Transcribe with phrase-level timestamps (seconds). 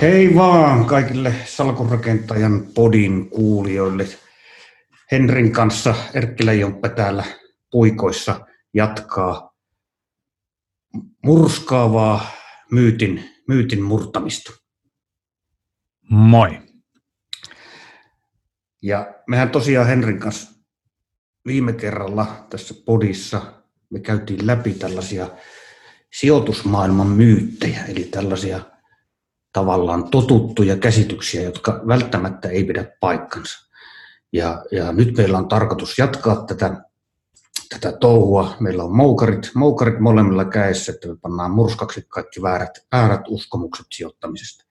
[0.00, 4.06] Hei vaan kaikille salkurakentajan podin kuulijoille.
[5.12, 7.24] Henrin kanssa Erkkilä Jomppe täällä
[7.70, 9.54] puikoissa jatkaa
[11.24, 12.26] murskaavaa
[12.70, 14.52] myytin, myytin murtamista.
[16.10, 16.58] Moi.
[18.82, 20.50] Ja mehän tosiaan Henrin kanssa
[21.46, 23.52] viime kerralla tässä podissa
[23.90, 25.28] me käytiin läpi tällaisia
[26.12, 28.69] sijoitusmaailman myyttejä, eli tällaisia
[29.52, 33.70] tavallaan totuttuja käsityksiä, jotka välttämättä ei pidä paikkansa.
[34.32, 36.84] Ja, ja nyt meillä on tarkoitus jatkaa tätä,
[37.68, 38.56] tätä touhua.
[38.60, 44.64] Meillä on moukarit, moukarit molemmilla käessä, että me pannaan murskaksi kaikki väärät, väärät uskomukset sijoittamisesta.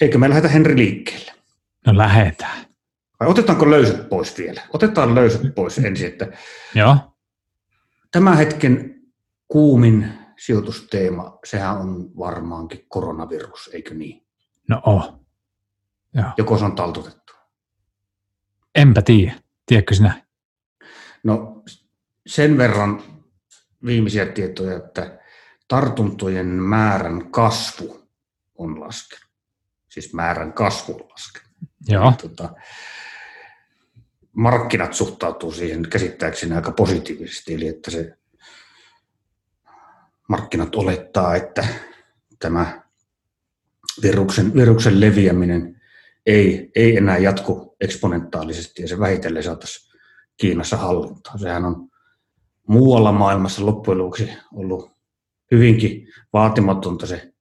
[0.00, 1.32] Eikö me lähdetä Henri liikkeelle?
[1.86, 2.66] No lähetään.
[3.20, 4.62] Vai otetaanko löysät pois vielä?
[4.72, 6.32] Otetaan löysät pois ensin, että
[6.74, 6.96] Joo.
[8.12, 8.94] Tämän hetken
[9.48, 14.26] kuumin sijoitusteema, sehän on varmaankin koronavirus, eikö niin?
[14.68, 15.26] No oh.
[16.14, 16.26] Joo.
[16.38, 17.32] Joko se on taltutettu?
[18.74, 19.34] Enpä tiedä.
[19.66, 20.26] Tiedätkö sinä?
[21.24, 21.62] No
[22.26, 23.02] sen verran
[23.84, 25.18] viimeisiä tietoja, että
[25.68, 28.08] tartuntojen määrän kasvu
[28.54, 29.26] on laskenut.
[29.88, 31.50] Siis määrän kasvu on laskenut.
[31.88, 32.12] Joo.
[32.22, 32.54] Tota,
[34.32, 38.18] markkinat suhtautuu siihen käsittääkseni aika positiivisesti, eli että se
[40.28, 41.66] markkinat olettaa, että
[42.38, 42.82] tämä
[44.02, 45.82] viruksen, viruksen leviäminen
[46.26, 49.86] ei, ei enää jatku eksponentaalisesti ja se vähitellen saataisiin
[50.36, 51.38] Kiinassa hallintaan.
[51.38, 51.88] Sehän on
[52.68, 54.90] muualla maailmassa loppujen lopuksi ollut
[55.50, 57.32] hyvinkin vaatimatonta se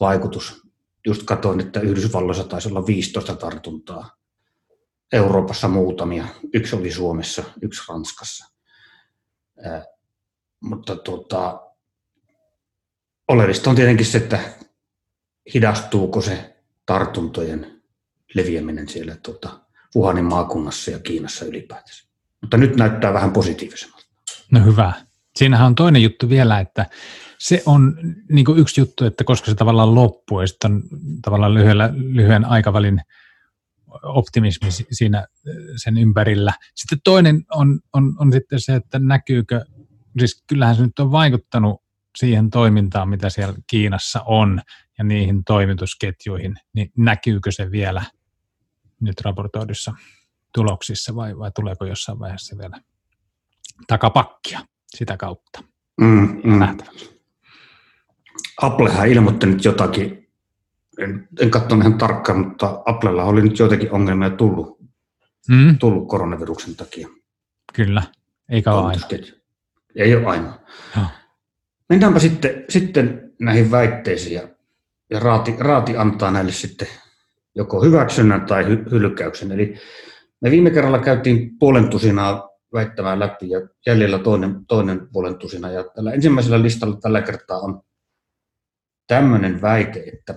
[0.00, 0.62] vaikutus.
[1.06, 4.16] Just katsoin, että Yhdysvalloissa taisi olla 15 tartuntaa,
[5.12, 6.26] Euroopassa muutamia.
[6.54, 8.54] Yksi oli Suomessa, yksi Ranskassa.
[10.60, 11.60] Mutta tuota,
[13.32, 14.38] oleellista on tietenkin se, että
[15.54, 17.82] hidastuuko se tartuntojen
[18.34, 19.60] leviäminen siellä tuota,
[19.96, 22.08] Wuhanin maakunnassa ja Kiinassa ylipäätänsä.
[22.40, 24.06] Mutta nyt näyttää vähän positiivisemmalta.
[24.50, 24.92] No hyvä.
[25.36, 26.86] Siinähän on toinen juttu vielä, että
[27.38, 27.96] se on
[28.30, 30.82] niin kuin yksi juttu, että koska se tavallaan loppuu ja sitten on
[31.22, 33.00] tavallaan lyhyellä, lyhyen aikavälin
[34.02, 35.26] optimismi siinä
[35.76, 36.52] sen ympärillä.
[36.74, 39.64] Sitten toinen on, on, on sitten se, että näkyykö,
[40.18, 41.81] siis kyllähän se nyt on vaikuttanut
[42.18, 44.60] siihen toimintaan, mitä siellä Kiinassa on
[44.98, 48.02] ja niihin toimitusketjuihin, niin näkyykö se vielä
[49.00, 49.92] nyt raportoidussa
[50.54, 52.80] tuloksissa vai, vai tuleeko jossain vaiheessa vielä
[53.86, 54.60] takapakkia
[54.96, 55.64] sitä kautta?
[56.00, 56.58] Mm, mm.
[56.58, 57.22] Nähtäväksi.
[58.62, 60.28] Applehan ilmoitti nyt jotakin,
[60.98, 64.82] en, en katsonut ihan tarkkaan, mutta Applella oli nyt joitakin ongelmia tullut,
[65.48, 67.08] Mm, tullut koronaviruksen takia.
[67.72, 68.02] kyllä,
[68.48, 69.06] eikä ole aina.
[69.96, 70.58] Ei ole ainoa.
[70.96, 71.06] Joo.
[71.92, 74.48] Mennäänpä sitten, sitten näihin väitteisiin ja,
[75.10, 76.88] ja raati, raati antaa näille sitten
[77.54, 79.52] joko hyväksynnän tai hy, hylkäyksen.
[79.52, 79.74] Eli
[80.40, 85.70] me viime kerralla käytiin puolen tusinaa väittämään läpi ja jäljellä toinen, toinen puolen tusina.
[85.70, 87.82] Ja tällä ensimmäisellä listalla tällä kertaa on
[89.06, 90.34] tämmöinen väite, että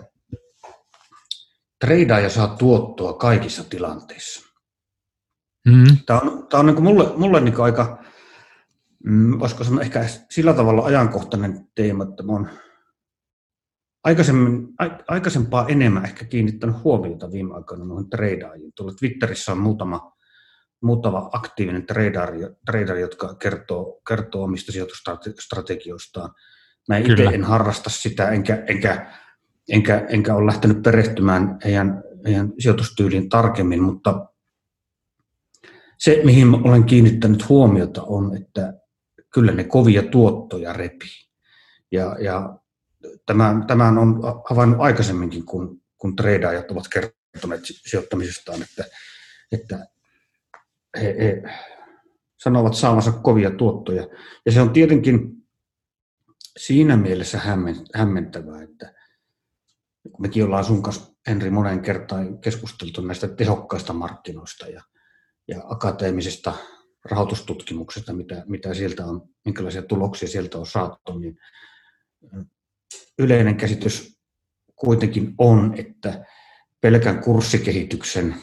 [1.79, 4.49] treidaaja saa tuottoa kaikissa tilanteissa.
[5.67, 8.03] Mm, Tämä on, tämä on niin mulle, mulle niin aika,
[9.05, 12.49] mm, voisiko sanoa ehkä sillä tavalla ajankohtainen teema, että oon
[14.03, 14.67] aikaisemmin,
[15.07, 18.71] aikaisempaa enemmän ehkä kiinnittänyt huomiota viime aikoina noihin treidaajiin.
[18.75, 20.13] Tuolla Twitterissä on muutama,
[20.81, 26.33] muutama aktiivinen treidari, treidari jotka kertoo, kertoo omista sijoitusstrategioistaan.
[26.89, 29.11] Mä itse en harrasta sitä, enkä, enkä,
[29.69, 34.25] enkä, enkä ole lähtenyt perehtymään heidän, heidän sijoitustyyliin tarkemmin, mutta
[35.97, 38.73] se, mihin olen kiinnittänyt huomiota, on, että
[39.35, 41.27] kyllä ne kovia tuottoja repii.
[41.91, 42.59] Ja, ja
[43.25, 48.83] tämän, tämän on havainnut aikaisemminkin, kun, kun treidaajat ovat kertoneet sijoittamisestaan, että,
[49.51, 49.87] että
[51.01, 51.43] he, he
[52.37, 54.07] sanovat saavansa kovia tuottoja.
[54.45, 55.31] Ja se on tietenkin
[56.57, 58.93] siinä mielessä hämmen- hämmentävää, että
[60.11, 64.81] kun mekin ollaan sun kanssa, Henri, monen kertaan keskusteltu näistä tehokkaista markkinoista ja,
[65.47, 66.53] ja akateemisesta
[67.11, 71.37] rahoitustutkimuksesta, mitä, mitä sieltä on, minkälaisia tuloksia sieltä on saatu, niin
[73.19, 74.19] yleinen käsitys
[74.75, 76.25] kuitenkin on, että
[76.81, 78.35] pelkän kurssikehityksen,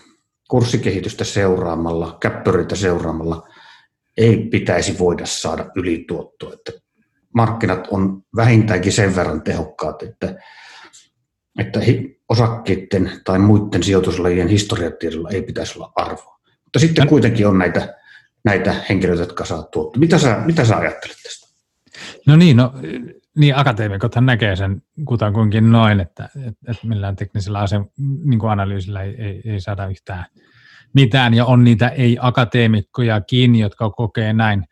[0.50, 3.49] kurssikehitystä seuraamalla, käppyritä seuraamalla
[4.17, 6.53] ei pitäisi voida saada ylituottoa.
[6.53, 6.73] Että
[7.35, 10.35] markkinat on vähintäänkin sen verran tehokkaat, että,
[11.58, 11.81] että
[12.29, 16.41] osakkeiden tai muiden sijoituslajien historiatiedolla ei pitäisi olla arvoa.
[16.65, 17.94] Mutta sitten kuitenkin on näitä,
[18.44, 20.00] näitä henkilöitä, jotka saa tuottoa.
[20.00, 21.53] Mitä sä, mitä sä ajattelet tästä?
[22.27, 22.75] No niin, no,
[23.37, 26.29] niin akateemikothan näkee sen kutakuinkin noin, että,
[26.69, 27.81] että, millään teknisellä ase,
[28.25, 30.27] niin kuin analyysillä ei, ei, ei saada yhtään
[30.94, 34.65] mitään, ja on niitä ei-akateemikkojakin, jotka kokee näin.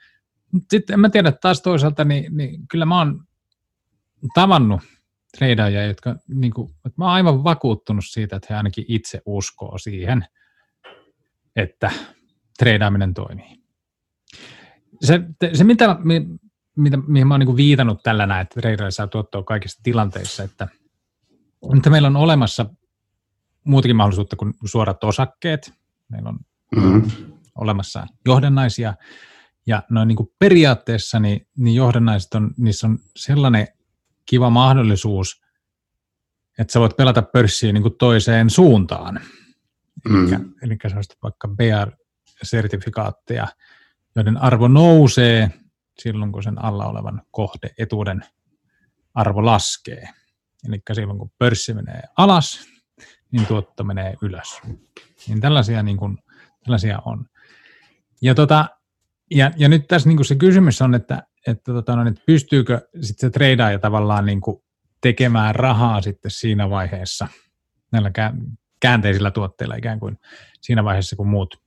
[0.70, 3.24] Sitten en mä tiedä taas toisaalta, niin, niin kyllä mä oon
[4.34, 4.80] tavannut
[5.38, 9.78] treidaajia, jotka, niin kuin, että mä oon aivan vakuuttunut siitä, että he ainakin itse uskoo
[9.78, 10.26] siihen,
[11.56, 11.90] että
[12.58, 13.59] treidaaminen toimii.
[15.02, 15.20] Se,
[15.52, 15.96] se mitä,
[16.76, 20.68] mitä, mihin mä oon niin viitannut tällä näin, että treidaajia saa tuottoa kaikissa tilanteissa, että,
[21.76, 22.66] että meillä on olemassa
[23.64, 25.74] muutakin mahdollisuutta kuin suorat osakkeet.
[26.08, 26.38] Meillä on
[26.76, 27.10] mm-hmm.
[27.54, 28.94] olemassa johdannaisia,
[29.66, 33.68] ja noin niin kuin periaatteessa niin, niin johdannaiset on, niissä on sellainen
[34.26, 35.42] kiva mahdollisuus,
[36.58, 39.20] että sä voit pelata pörssiä niin kuin toiseen suuntaan.
[40.08, 40.32] Mm.
[40.32, 43.48] Eli, eli sä vaikka BR-sertifikaatteja,
[44.16, 45.50] joiden arvo nousee
[45.98, 48.24] silloin, kun sen alla olevan kohdeetuuden
[49.14, 50.08] arvo laskee.
[50.68, 52.60] Eli silloin, kun pörssi menee alas,
[53.32, 54.60] niin tuotto menee ylös.
[55.28, 56.18] Niin tällaisia, niin kuin,
[56.64, 57.26] tällaisia on.
[58.22, 58.68] Ja, tota,
[59.30, 62.88] ja, ja nyt tässä niin kuin se kysymys on, että, että, tota, no, että pystyykö
[63.00, 64.62] sitten se treidaaja tavallaan niin kuin
[65.00, 67.28] tekemään rahaa sitten siinä vaiheessa
[67.92, 68.10] näillä
[68.80, 70.18] käänteisillä tuotteilla ikään kuin
[70.60, 71.62] siinä vaiheessa, kun muut,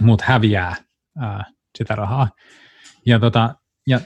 [0.00, 0.76] muut häviää
[1.18, 1.44] ää,
[1.78, 2.28] sitä rahaa.
[3.06, 3.54] Ja, tota,
[3.86, 4.00] ja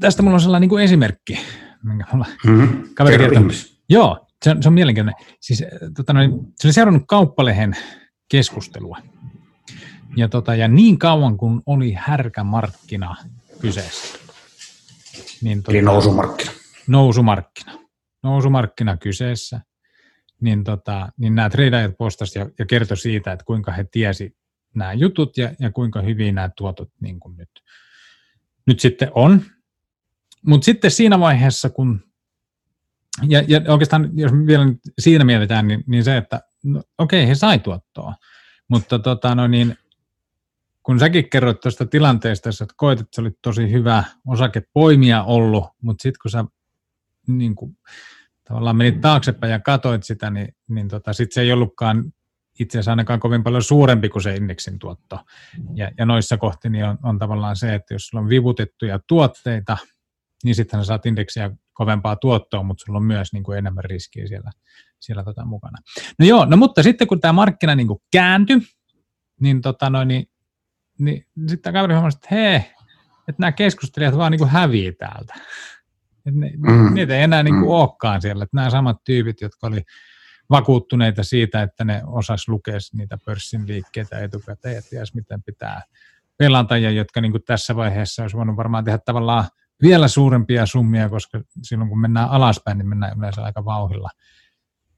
[0.00, 1.38] tästä mulla on sellainen niin kuin esimerkki,
[1.82, 2.94] minkä mulla mm-hmm.
[2.94, 3.42] kaveri kertoo.
[3.88, 5.26] Joo, se on, se on mielenkiintoinen.
[5.40, 5.64] Siis,
[5.96, 7.76] tota, noin, se oli seurannut kauppalehen
[8.30, 8.98] keskustelua.
[10.16, 13.16] Ja, tota, ja niin kauan kun oli härkämarkkina
[13.60, 14.18] kyseessä.
[15.42, 16.52] Niin, tota, Eli nousumarkkina.
[16.86, 17.72] Nousumarkkina.
[18.22, 19.60] Nousumarkkina kyseessä.
[20.40, 24.36] Niin, tota, niin nämä tradeajat postasivat ja, ja kertoi siitä, että kuinka he tiesi
[24.74, 27.50] nämä jutut ja, ja kuinka hyvin nämä tuotot niin kuin nyt,
[28.66, 29.42] nyt sitten on.
[30.46, 32.04] Mutta sitten siinä vaiheessa, kun,
[33.28, 34.66] ja, ja oikeastaan jos vielä
[34.98, 38.14] siinä mietitään, niin, niin se, että no, okei, he sai tuottoa,
[38.68, 39.76] mutta tota, no niin,
[40.82, 46.02] kun säkin kerroit tuosta tilanteesta, että koet, että se oli tosi hyvä osakepoimija ollut, mutta
[46.02, 46.44] sitten kun sä
[47.26, 47.78] niin kuin,
[48.44, 52.12] tavallaan menit taaksepäin ja katoit sitä, niin, niin tota, sitten se ei ollutkaan
[52.62, 55.18] itse asiassa ainakaan kovin paljon suurempi kuin se indeksin tuotto.
[55.74, 59.76] Ja, ja noissa kohti niin on, on tavallaan se, että jos sulla on vivutettuja tuotteita,
[60.44, 64.26] niin sitten sä saat indeksiä kovempaa tuottoa, mutta sulla on myös niin kuin enemmän riskiä
[64.26, 64.50] siellä,
[65.00, 65.78] siellä tota mukana.
[66.18, 68.58] No joo, no mutta sitten kun tämä markkina niin kuin kääntyi,
[69.40, 70.26] niin, tota noin, niin
[70.98, 72.56] niin sitten kaveri huomasi, että hei,
[73.28, 75.34] että nämä keskustelijat vaan niin kuin hävii täältä.
[76.26, 76.94] Et ne, mm.
[76.94, 77.70] Niitä ei enää niin kuin mm.
[77.70, 78.44] olekaan siellä.
[78.44, 79.82] Että nämä samat tyypit, jotka oli
[80.52, 85.82] vakuuttuneita siitä, että ne osas lukea niitä pörssin liikkeitä etukäteen ja ties miten pitää
[86.36, 89.44] pelata, ja jotka niin kuin tässä vaiheessa olisi voinut varmaan tehdä tavallaan
[89.82, 94.10] vielä suurempia summia, koska silloin kun mennään alaspäin, niin mennään yleensä aika vauhilla.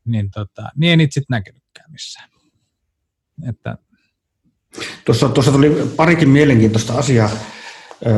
[0.04, 2.28] Niin, tota, niin niitä sitten näkynytkään missään.
[3.48, 3.78] Että
[5.04, 7.30] Tuossa, tuossa tuli parikin mielenkiintoista asiaa.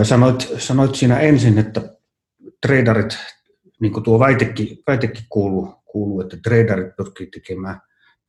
[0.03, 1.83] Sanoit, sanoit siinä ensin, että
[2.67, 3.19] traderit,
[3.81, 7.81] niin kuin tuo väitekin, väitekin kuuluu, kuuluu, että traderit pyrkii tekemään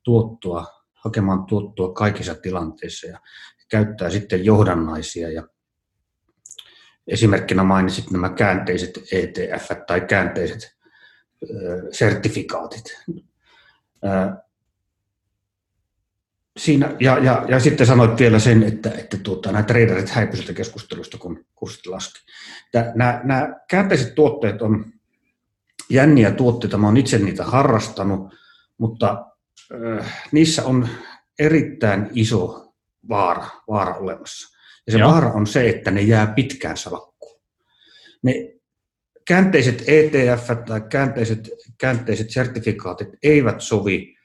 [0.03, 3.19] tuottoa, hakemaan tuottoa kaikissa tilanteissa ja
[3.69, 5.31] käyttää sitten johdannaisia.
[5.31, 5.47] Ja
[7.07, 10.77] esimerkkinä mainitsit nämä käänteiset ETF tai käänteiset
[11.91, 12.83] sertifikaatit
[16.57, 21.17] siinä, ja, ja, ja, sitten sanoit vielä sen, että, että tuota, nämä traderit häipyivät keskustelusta,
[21.17, 22.19] kun kurssit laski.
[22.95, 24.86] Nämä, nämä käänteiset tuotteet on
[25.89, 28.34] jänniä tuotteita, mä olen itse niitä harrastanut,
[28.77, 29.25] mutta
[30.00, 30.88] äh, niissä on
[31.39, 32.74] erittäin iso
[33.10, 34.58] vaara, vaara olemassa.
[34.88, 35.12] Ja se Joo.
[35.12, 37.41] vaara on se, että ne jää pitkään salakkuun.
[38.24, 38.34] Ne
[39.27, 44.15] käänteiset ETF tai käänteiset, käänteiset sertifikaatit eivät sovi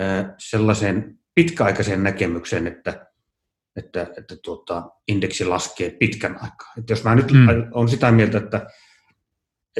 [0.00, 3.06] äh, sellaiseen pitkäaikaiseen näkemykseen, että,
[3.76, 6.72] että, että tuota, indeksi laskee pitkän aikaa.
[6.78, 7.46] Että jos mä nyt mm.
[7.74, 8.66] olen sitä mieltä, että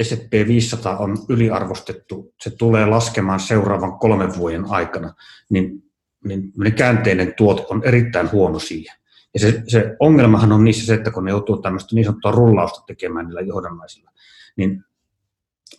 [0.03, 5.15] S&P 500 on yliarvostettu, se tulee laskemaan seuraavan kolmen vuoden aikana,
[5.51, 5.83] niin,
[6.25, 8.97] niin käänteinen tuote on erittäin huono siihen.
[9.35, 12.85] Ja se, se ongelmahan on niissä se, että kun ne joutuu tämmöistä niin sanottua rullausta
[12.87, 14.11] tekemään niillä johdannaisilla,
[14.57, 14.85] niin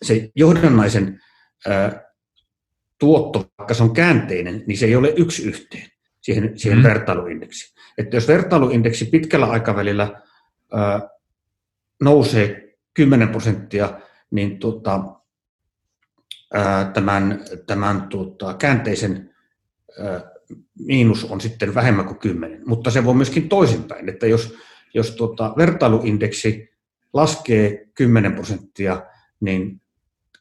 [0.03, 1.21] se johdannaisen
[1.67, 2.03] ää,
[3.00, 5.89] tuotto, vaikka se on käänteinen, niin se ei ole yksi yhteen
[6.21, 6.83] siihen, siihen mm.
[6.83, 7.77] vertailuindeksiin.
[7.97, 10.21] Että jos vertailuindeksi pitkällä aikavälillä
[10.74, 11.09] ää,
[12.01, 14.00] nousee 10 prosenttia,
[14.31, 15.03] niin tota,
[16.53, 19.36] ää, tämän, tämän tota, käänteisen
[20.00, 20.31] ää,
[20.79, 22.62] miinus on sitten vähemmän kuin 10.
[22.65, 24.55] Mutta se voi myöskin toisinpäin, että jos,
[24.93, 26.69] jos tota, vertailuindeksi
[27.13, 29.05] laskee 10 prosenttia,
[29.39, 29.81] niin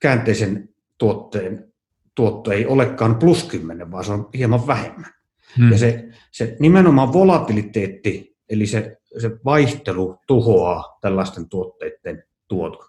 [0.01, 1.73] käänteisen tuotteen
[2.15, 5.11] tuotto ei olekaan plus 10, vaan se on hieman vähemmän.
[5.57, 5.73] Hmm.
[5.73, 12.87] Ja se, se nimenomaan volatiliteetti, eli se, se vaihtelu tuhoaa tällaisten tuotteiden tuoton.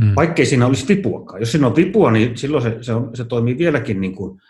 [0.00, 0.12] Hmm.
[0.16, 1.40] Vaikkei siinä olisi vipuakaan.
[1.40, 4.40] Jos siinä on vipua, niin silloin se, se, on, se toimii vieläkin niin kuin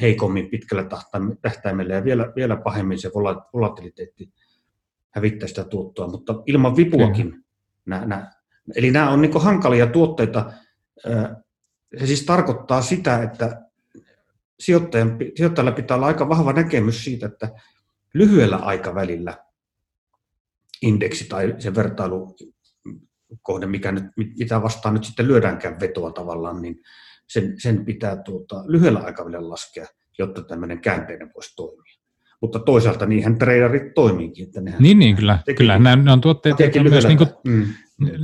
[0.00, 0.84] heikommin pitkällä
[1.42, 3.10] tähtäimellä ja vielä, vielä pahemmin se
[3.52, 4.32] volatiliteetti
[5.10, 7.30] hävittää sitä tuottoa, mutta ilman vipuakin.
[7.30, 7.42] Hmm.
[7.86, 8.32] Nää, nää,
[8.74, 10.52] eli nämä on niin hankalia tuotteita.
[11.98, 13.62] Se siis tarkoittaa sitä, että
[14.60, 17.50] sijoittajan, sijoittajalla pitää olla aika vahva näkemys siitä, että
[18.14, 19.38] lyhyellä aikavälillä
[20.82, 21.74] indeksi tai se
[23.30, 24.04] vertailukohde, mikä nyt,
[24.38, 26.80] mitä vastaan nyt sitten lyödäänkään vetoa tavallaan, niin
[27.28, 29.86] sen, sen pitää tuota, lyhyellä aikavälillä laskea,
[30.18, 31.96] jotta tämmöinen käänteinen voisi toimia.
[32.40, 34.46] Mutta toisaalta niinhän traderit toimiikin.
[34.46, 35.38] Että nehän niin, niin, kyllä.
[35.44, 35.78] Teki, kyllä.
[35.78, 37.66] Nämä, ne on tuotteet, jotka myös, niin kuin, mm.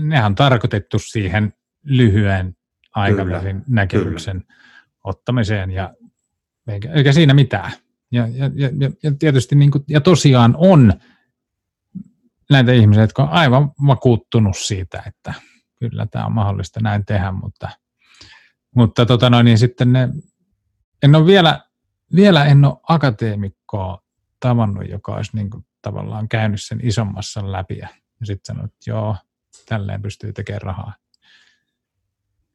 [0.08, 1.52] nehän on tarkoitettu siihen
[1.84, 2.56] lyhyen
[2.94, 4.54] aikavälin kyllä, näkemyksen kyllä.
[5.04, 5.94] ottamiseen ja
[6.68, 7.72] eikä, eikä siinä mitään.
[8.12, 10.92] Ja, ja, ja, ja tietysti niin kuin, ja tosiaan on
[12.52, 15.34] näitä ihmisiä, jotka on aivan vakuuttunut siitä, että
[15.78, 17.68] kyllä tämä on mahdollista näin tehdä, mutta,
[18.76, 20.08] mutta tota noin, niin sitten ne,
[21.02, 21.60] en ole vielä,
[22.14, 24.02] vielä en ole akateemikkoa
[24.40, 27.88] tavannut, joka olisi niin kuin tavallaan käynyt sen isommassa läpi ja
[28.24, 29.16] sitten sanonut, että joo,
[29.68, 30.94] tälleen pystyy tekemään rahaa.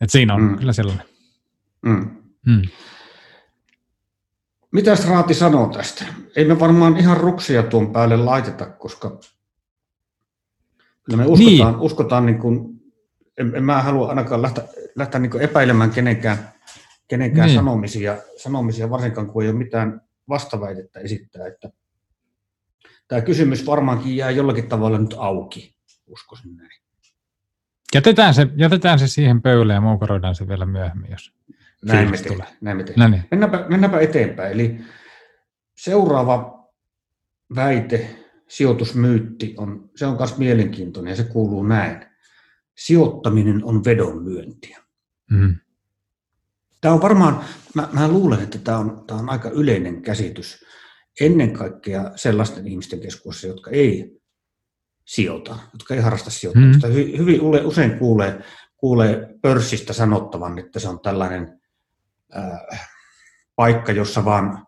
[0.01, 0.57] Et siinä on mm.
[0.57, 1.05] kyllä sellainen.
[1.85, 2.23] Mm.
[2.45, 2.61] Mm.
[4.71, 6.05] Mitä Raati sanoo tästä?
[6.35, 9.19] Ei me varmaan ihan ruksia tuon päälle laiteta, koska
[11.09, 11.81] kyllä me uskotaan, niin.
[11.81, 12.81] uskotaan niin kuin,
[13.37, 14.63] en, en mä halua ainakaan lähteä,
[14.95, 16.37] lähteä niin epäilemään kenenkään,
[17.07, 17.55] kenenkään niin.
[17.55, 21.47] sanomisia, sanomisia, varsinkaan kun ei ole mitään vastaväitettä esittää.
[21.47, 21.69] Että
[23.07, 25.75] tämä kysymys varmaankin jää jollakin tavalla nyt auki,
[26.07, 26.69] uskoisin näin.
[27.95, 31.33] Jätetään se, jätetään se siihen pöydälle ja moukaroidaan se vielä myöhemmin, jos
[31.85, 32.45] näin me, tulee.
[32.61, 32.85] näin me.
[32.97, 33.23] No niin.
[33.31, 34.51] Mennäänpä, mennäänpä eteenpäin.
[34.51, 34.79] Eli
[35.77, 36.67] seuraava
[37.55, 42.05] väite, sijoitusmyytti, on, se on myös mielenkiintoinen ja se kuuluu näin.
[42.77, 44.83] Sijoittaminen on vedonlyöntiä.
[45.31, 45.55] Mm.
[46.81, 50.65] Tämä on varmaan, mä, mä luulen, että tämä on, tämä on aika yleinen käsitys
[51.21, 54.21] ennen kaikkea sellaisten ihmisten keskuudessa, jotka ei
[55.05, 56.87] sijoita, jotka ei harrasta sijoittamista.
[56.87, 56.93] Mm.
[56.93, 58.43] Hy, hyvin usein kuulee,
[58.77, 61.61] kuulee pörssistä sanottavan, että se on tällainen
[62.35, 62.89] äh,
[63.55, 64.66] paikka, jossa vaan,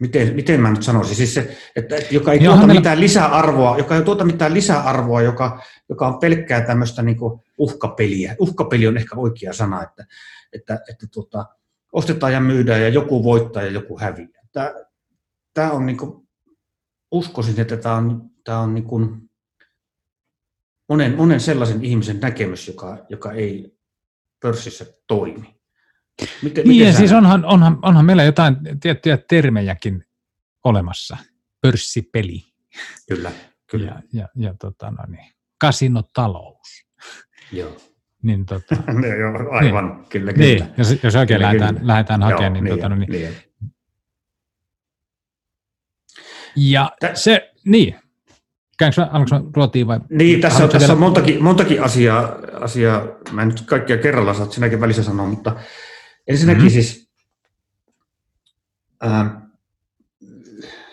[0.00, 2.80] miten, miten mä nyt sanoisin, siis se, että, joka ei Joo, tuota meillä...
[2.80, 7.16] mitään lisäarvoa, joka ei tuota mitään lisäarvoa, joka, joka on pelkkää tämmöistä niin
[7.58, 8.36] uhkapeliä.
[8.38, 10.06] Uhkapeli on ehkä oikea sana, että,
[10.52, 11.46] että, että tuota,
[11.92, 14.42] ostetaan ja myydään ja joku voittaa ja joku häviää.
[14.52, 14.74] Tämä,
[15.54, 16.28] tämä on niin kuin,
[17.10, 19.30] uskoisin, että tämä on, tämä on niin kuin
[20.88, 23.78] monen, monen sellaisen ihmisen näkemys, joka, joka ei
[24.40, 25.59] pörssissä toimi.
[26.42, 30.04] Miten, niin, miten siis onhan, onhan, onhan meillä jotain tiettyjä termejäkin
[30.64, 31.16] olemassa.
[31.60, 32.44] Pörssipeli.
[33.08, 33.32] Kyllä,
[33.70, 33.86] kyllä.
[33.86, 36.86] Ja, ja, ja tota, no niin, kasinotalous.
[37.52, 37.76] Joo.
[38.22, 38.76] niin, tota,
[39.20, 40.46] Joo, aivan, niin, kyllä, kyllä.
[40.46, 41.86] Niin, jos, jos oikein kyllä, lähdetään, kyllä.
[41.86, 43.36] lähdetään hakemaan, niin, niin, tota, no niin, niin.
[46.56, 47.14] Ja Tä...
[47.14, 47.94] se, niin,
[48.80, 50.00] Käykö aluksi ruotiin vai?
[50.10, 54.50] Niin, tässä on, tässä on montakin, montakin asiaa, asiaa, mä en nyt kaikkia kerralla saa
[54.50, 55.56] sinäkin välissä sanoa, mutta
[56.30, 56.82] ensinnäkin mm-hmm.
[56.82, 57.10] siis
[59.00, 59.50] ää,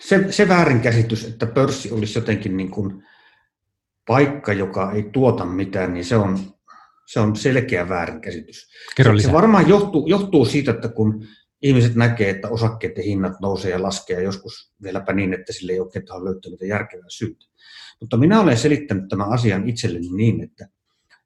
[0.00, 3.04] se, se väärinkäsitys, että pörssi olisi jotenkin niin kuin
[4.06, 6.38] paikka, joka ei tuota mitään, niin se on,
[7.06, 8.70] se on selkeä väärinkäsitys.
[8.96, 11.26] Se, se varmaan johtuu, johtuu siitä, että kun
[11.62, 15.80] ihmiset näkee, että osakkeiden hinnat nousee ja laskee, ja joskus vieläpä niin, että sille ei
[15.80, 17.46] oikein ole löytänyt järkevää syytä.
[18.00, 20.68] Mutta minä olen selittänyt tämän asian itselleni niin, että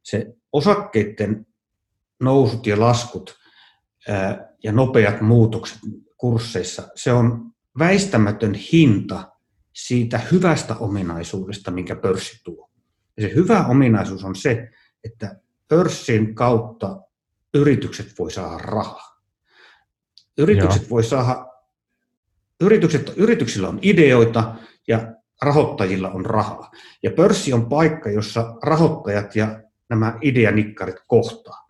[0.02, 1.46] se osakkeiden
[2.20, 3.41] nousut ja laskut
[4.62, 5.78] ja nopeat muutokset
[6.16, 9.32] kursseissa, se on väistämätön hinta
[9.72, 12.70] siitä hyvästä ominaisuudesta, minkä pörssi tuo.
[13.16, 14.68] Ja se hyvä ominaisuus on se,
[15.04, 15.36] että
[15.68, 17.00] pörssin kautta
[17.54, 19.22] yritykset voi saada rahaa.
[20.38, 20.90] Yritykset Joo.
[20.90, 21.46] voi saada,
[22.60, 24.54] yritykset, yrityksillä on ideoita
[24.88, 26.70] ja rahoittajilla on rahaa.
[27.02, 31.61] Ja pörssi on paikka, jossa rahoittajat ja nämä ideanikkarit kohtaa.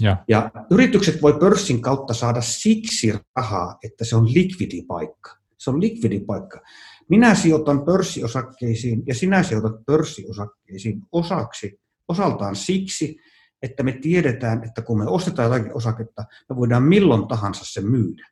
[0.00, 0.16] Ja.
[0.28, 5.36] ja yritykset voi pörssin kautta saada siksi rahaa, että se on likvidipaikka.
[5.58, 6.60] Se on likvidipaikka.
[7.08, 13.16] Minä sijoitan pörssiosakkeisiin ja sinä sijoitat pörssiosakkeisiin osaksi, osaltaan siksi,
[13.62, 18.28] että me tiedetään, että kun me ostetaan jotakin osaketta, me voidaan milloin tahansa se myydä.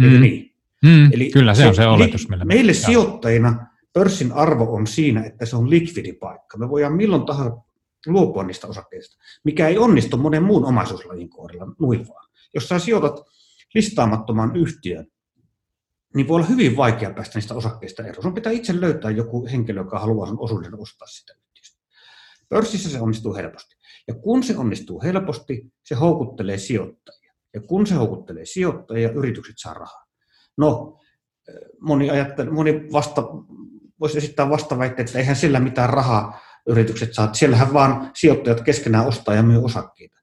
[0.00, 0.08] Mm.
[0.08, 0.52] Eli niin.
[0.84, 2.28] Mm, Eli kyllä se, se on se oletus.
[2.28, 6.58] Meille, meille sijoittajina pörssin arvo on siinä, että se on likvidipaikka.
[6.58, 7.56] Me voidaan milloin tahansa
[8.06, 12.28] luopua niistä osakkeista, mikä ei onnistu monen muun omaisuuslajin kohdalla noin vaan.
[12.54, 13.20] Jos sä sijoitat
[13.74, 15.06] listaamattomaan yhtiön,
[16.14, 18.22] niin voi olla hyvin vaikea päästä niistä osakkeista eroon.
[18.22, 21.80] Sun pitää itse löytää joku henkilö, joka haluaa sen osuuden ostaa sitä yhtiöstä.
[22.48, 23.76] Pörssissä se onnistuu helposti.
[24.08, 27.32] Ja kun se onnistuu helposti, se houkuttelee sijoittajia.
[27.54, 30.06] Ja kun se houkuttelee sijoittajia, yritykset saa rahaa.
[30.56, 30.98] No,
[31.80, 33.22] moni, ajattel, moni vasta,
[34.00, 37.34] voisi esittää vastaväitteet, että eihän sillä mitään rahaa yritykset saa.
[37.34, 40.16] Siellähän vaan sijoittajat keskenään ostaa ja myy osakkeita.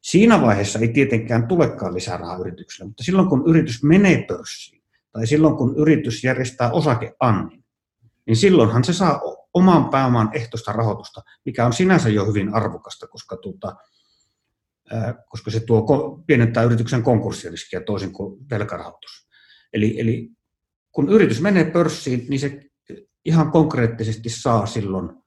[0.00, 4.82] Siinä vaiheessa ei tietenkään tulekaan lisää rahaa yritykselle, mutta silloin kun yritys menee pörssiin
[5.12, 7.64] tai silloin kun yritys järjestää osakeannin,
[8.26, 9.20] niin silloinhan se saa
[9.54, 13.76] oman pääoman ehtoista rahoitusta, mikä on sinänsä jo hyvin arvokasta, koska, tuota,
[15.28, 19.28] koska se tuo, pienentää yrityksen konkurssiriskiä toisin kuin velkarahoitus.
[19.72, 20.30] Eli, eli
[20.92, 22.60] kun yritys menee pörssiin, niin se
[23.24, 25.21] ihan konkreettisesti saa silloin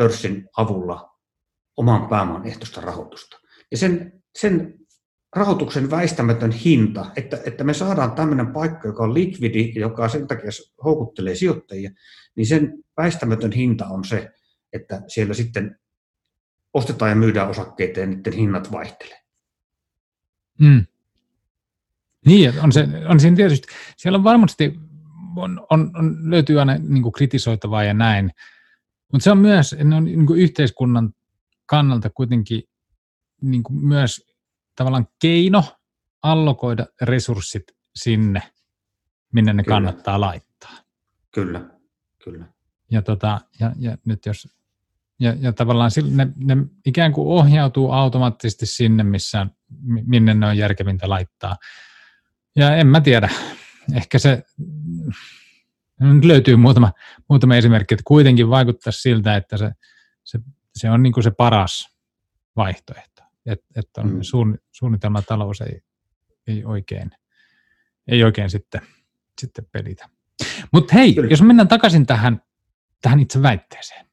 [0.00, 1.16] pörssin avulla
[1.76, 3.40] oman pääoman ehtoista rahoitusta.
[3.70, 4.74] Ja sen, sen
[5.36, 10.50] rahoituksen väistämätön hinta, että, että me saadaan tämmöinen paikka, joka on likvidi, joka sen takia
[10.84, 11.90] houkuttelee sijoittajia,
[12.36, 14.30] niin sen väistämätön hinta on se,
[14.72, 15.78] että siellä sitten
[16.74, 19.20] ostetaan ja myydään osakkeita ja niiden hinnat vaihtelee.
[20.58, 20.86] Hmm.
[22.26, 24.80] Niin, on, se, on siinä tietysti, siellä on varmasti,
[25.36, 28.30] on, on, on löytyy aina niin kritisoitavaa ja näin,
[29.12, 31.14] mutta se on myös ne on niin kuin yhteiskunnan
[31.66, 32.62] kannalta kuitenkin
[33.42, 34.36] niin kuin myös
[34.76, 35.64] tavallaan keino
[36.22, 37.62] allokoida resurssit
[37.94, 38.42] sinne,
[39.32, 39.74] minne ne kyllä.
[39.74, 40.76] kannattaa laittaa.
[41.34, 41.70] Kyllä,
[42.24, 42.44] kyllä.
[42.90, 44.48] Ja, tota, ja, ja nyt jos
[45.20, 49.46] ja, ja tavallaan ne, ne ikään kuin ohjautuu automaattisesti sinne, missä,
[50.06, 51.56] minne ne on järkevintä laittaa.
[52.56, 53.28] Ja en mä tiedä,
[53.94, 54.42] ehkä se,
[56.22, 56.92] löytyy muutama,
[57.28, 59.72] muutama esimerkki, että kuitenkin vaikuttaa siltä, että se,
[60.24, 60.38] se,
[60.74, 61.88] se on niin kuin se paras
[62.56, 63.22] vaihtoehto.
[63.46, 64.18] Että et on mm.
[64.22, 65.80] suun, suunnitelmatalous ei,
[66.46, 67.10] ei, oikein,
[68.08, 68.80] ei oikein sitten,
[69.40, 70.08] sitten pelitä.
[70.72, 71.30] Mutta hei, Kyllä.
[71.30, 72.42] jos mennään takaisin tähän,
[73.02, 74.06] tähän itse väitteeseen,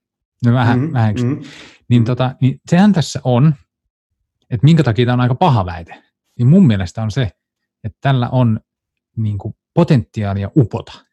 [0.46, 1.42] no vähän, mm, vähän mm,
[1.90, 2.06] niin, mm.
[2.06, 3.56] Tota, niin sehän tässä on,
[4.50, 6.04] että minkä takia tämä on aika paha väite.
[6.38, 7.32] Niin mun mielestä on se,
[7.84, 8.60] että tällä on
[9.18, 11.07] niin kuin potentiaalia upota.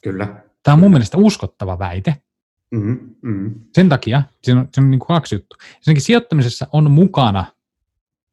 [0.00, 0.44] Kyllä.
[0.62, 2.22] Tämä on mun mielestä uskottava väite.
[2.70, 3.60] Mm-hmm, mm-hmm.
[3.74, 5.58] Sen takia, siinä on, siinä on niin kuin kaksi juttua.
[5.76, 7.44] Ensinnäkin sijoittamisessa on mukana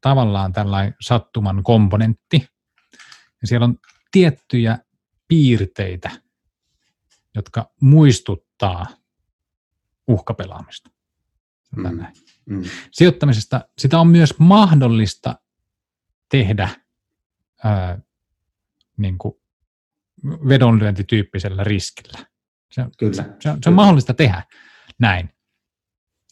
[0.02, 2.50] tavallaan tällainen sattuman komponentti.
[3.42, 3.78] Ja siellä on
[4.12, 4.80] tiettyjä
[5.28, 6.12] piirteitä,
[7.36, 8.86] jotka muistuttaa
[10.08, 10.90] uhkapelaamista.
[11.76, 12.06] Mm,
[12.46, 12.64] mm.
[12.92, 15.40] Sijoittamisesta sitä on myös mahdollista
[16.30, 16.70] tehdä
[17.64, 18.00] ää,
[18.98, 19.36] niin kuin
[20.50, 22.26] vedonlyöntityyppisellä riskillä.
[22.72, 23.14] Se, on, Kyllä.
[23.14, 23.76] Se, on, se on Kyllä.
[23.76, 24.44] mahdollista tehdä
[25.00, 25.30] näin.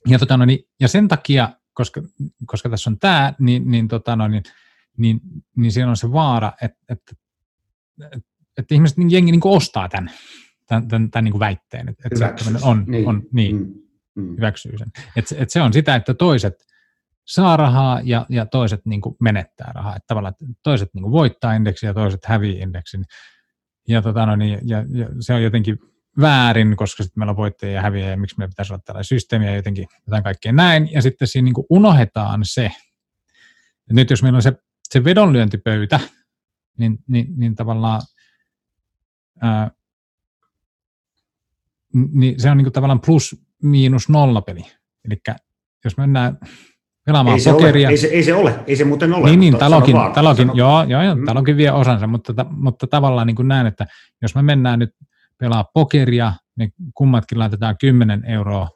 [0.08, 2.02] Ja, tota, no, niin, ja sen takia, koska,
[2.46, 4.44] koska tässä on tämä, niin, niin, tota, no, niin,
[4.98, 5.20] niin,
[5.58, 7.16] niin siinä on se vaara, että, että,
[8.06, 10.12] että, että ihmiset, niin jengi niin ostaa tämän,
[10.68, 13.08] tämän, tämän, tämän niin väitteen, että, että se on, niin.
[13.08, 13.74] on niin, mm.
[14.16, 14.36] Mm.
[14.36, 14.88] hyväksyy sen.
[15.16, 16.54] Että, että se on sitä, että toiset
[17.26, 19.96] saa rahaa ja, ja toiset niin menettää rahaa.
[19.96, 23.06] Että tavallaan että toiset niin voittaa indeksin ja toiset häviää indeksin.
[23.88, 25.80] Ja, tota, no niin, ja, ja se on jotenkin
[26.22, 29.46] väärin, koska sitten meillä on voittajia ja häviäjiä, ja miksi meillä pitäisi olla tällainen systeemi
[29.46, 30.92] ja jotenkin jotain kaikkea näin.
[30.92, 34.54] Ja sitten siinä niin unohdetaan se, että nyt jos meillä on se,
[34.90, 36.00] se vedonlyöntipöytä,
[36.78, 38.02] niin, niin, niin tavallaan
[39.42, 39.72] ää,
[42.12, 44.62] niin se on niin tavallaan plus miinus nolla peli.
[45.06, 45.22] Eli
[45.84, 46.38] jos mennään
[47.06, 47.88] pelaamaan ei se pokeria.
[47.88, 49.30] Ole, ei, se, ei se ole, ei se muuten ole.
[49.30, 51.26] Niin, niin talokin, vaan, talokin, joo, joo, joo, mm.
[51.26, 53.88] talokin vie osansa, mutta, mutta tavallaan niin kuin näen, että
[54.22, 54.96] jos me mennään nyt
[55.38, 58.70] pelaa pokeria, me kummatkin laitetaan 10 euroa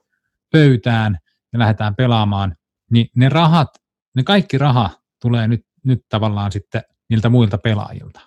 [0.51, 1.17] pöytään
[1.53, 2.55] ja lähdetään pelaamaan,
[2.91, 3.69] niin ne rahat,
[4.15, 4.89] ne kaikki raha
[5.21, 8.19] tulee nyt, nyt tavallaan sitten niiltä muilta pelaajilta.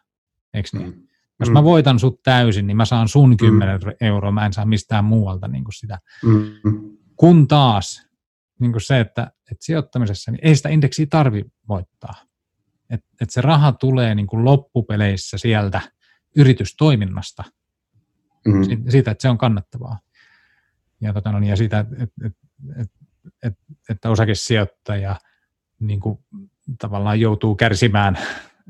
[0.55, 0.87] Eikö niin?
[0.87, 1.03] Mm.
[1.41, 1.53] Jos mm.
[1.53, 3.93] mä voitan sut täysin, niin mä saan sun 10 mm.
[4.01, 5.99] euroa, mä en saa mistään muualta niin kuin sitä.
[6.25, 6.53] Mm.
[7.17, 8.07] Kun taas
[8.61, 12.15] niin kuin se, että, että sijoittamisessa niin ei sitä indeksiä tarvi voittaa.
[12.91, 15.81] Et, et se raha tulee niin kuin loppupeleissä sieltä
[16.37, 17.45] yritystoiminnasta,
[18.47, 18.65] mm.
[18.65, 19.99] siitä, siitä, että se on kannattavaa.
[21.01, 22.39] Ja, tota, no niin, ja siitä, että, että,
[22.77, 22.99] että,
[23.43, 25.17] että, että osakesijoittaja
[25.81, 26.19] niin kuin,
[26.79, 28.19] tavallaan joutuu kärsimään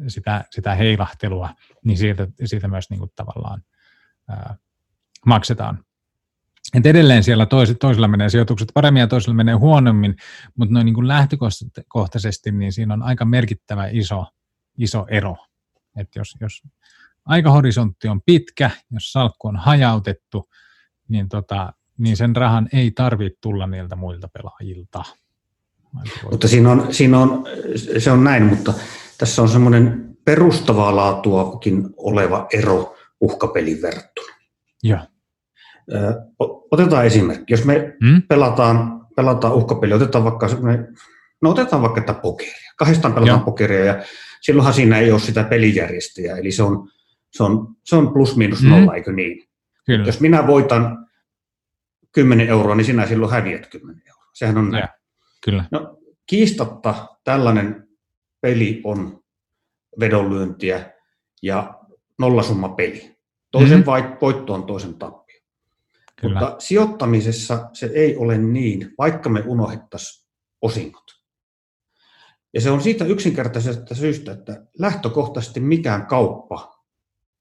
[0.08, 3.62] sitä, sitä heilahtelua, niin siitä, siitä myös niin kuin, tavallaan
[4.28, 4.56] ää,
[5.26, 5.84] maksetaan.
[6.74, 10.16] Et edelleen siellä tois, toisella menee sijoitukset paremmin ja toisella menee huonommin,
[10.56, 14.26] mutta noin niin kuin lähtökohtaisesti niin siinä on aika merkittävä iso,
[14.78, 15.36] iso ero.
[15.96, 16.62] Et jos, jos
[17.24, 20.48] aikahorisontti on pitkä, jos salkku on hajautettu,
[21.08, 25.04] niin, tota, niin sen rahan ei tarvitse tulla niiltä muilta pelaajilta.
[26.30, 27.44] Mutta siinä on, siinä on,
[27.98, 28.74] se on näin, mutta
[29.18, 34.36] tässä on semmoinen perustavaa laatuakin oleva ero uhkapelin verrattuna.
[34.82, 34.98] Joo.
[36.70, 37.52] Otetaan esimerkki.
[37.52, 38.22] Jos me hmm?
[38.22, 40.46] pelataan, pelataan uhkapeli, otetaan vaikka
[41.42, 42.72] no otetaan vaikka tätä pokeria.
[42.76, 43.44] Kahdestaan pelataan Joo.
[43.44, 44.02] pokeria ja
[44.40, 46.88] silloinhan siinä ei ole sitä pelijärjestäjää, eli se on,
[47.30, 48.70] se on, se on plus miinus hmm.
[48.70, 49.48] nolla, eikö niin?
[49.86, 50.06] Kyllä.
[50.06, 51.06] Jos minä voitan
[52.12, 54.30] 10 euroa, niin sinä silloin häviät 10 euroa.
[54.32, 54.88] Sehän on näin.
[55.44, 55.64] Kyllä.
[55.70, 57.88] No, kiistatta tällainen
[58.40, 59.20] peli on
[60.00, 60.90] vedonlyöntiä
[61.42, 61.74] ja
[62.18, 63.16] nollasumma peli.
[63.50, 64.16] Toisen mm-hmm.
[64.20, 65.19] voitto on toisen tappio.
[66.20, 66.40] Kyllä.
[66.40, 70.28] Mutta sijoittamisessa se ei ole niin, vaikka me unohdettaisiin
[70.62, 71.04] osingot.
[72.54, 76.84] Ja se on siitä yksinkertaisesta syystä, että lähtökohtaisesti mikään kauppa,